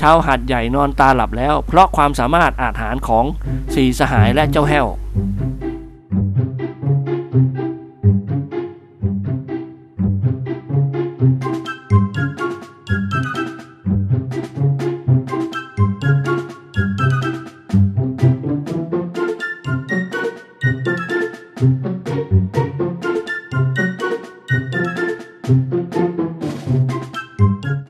[0.00, 3.24] ชาวหัดใหญ่นอนตาหลับแล้ว เพราะความสามารถอาจหารของ
[3.74, 4.86] สีสหายและเจ้าแห้ว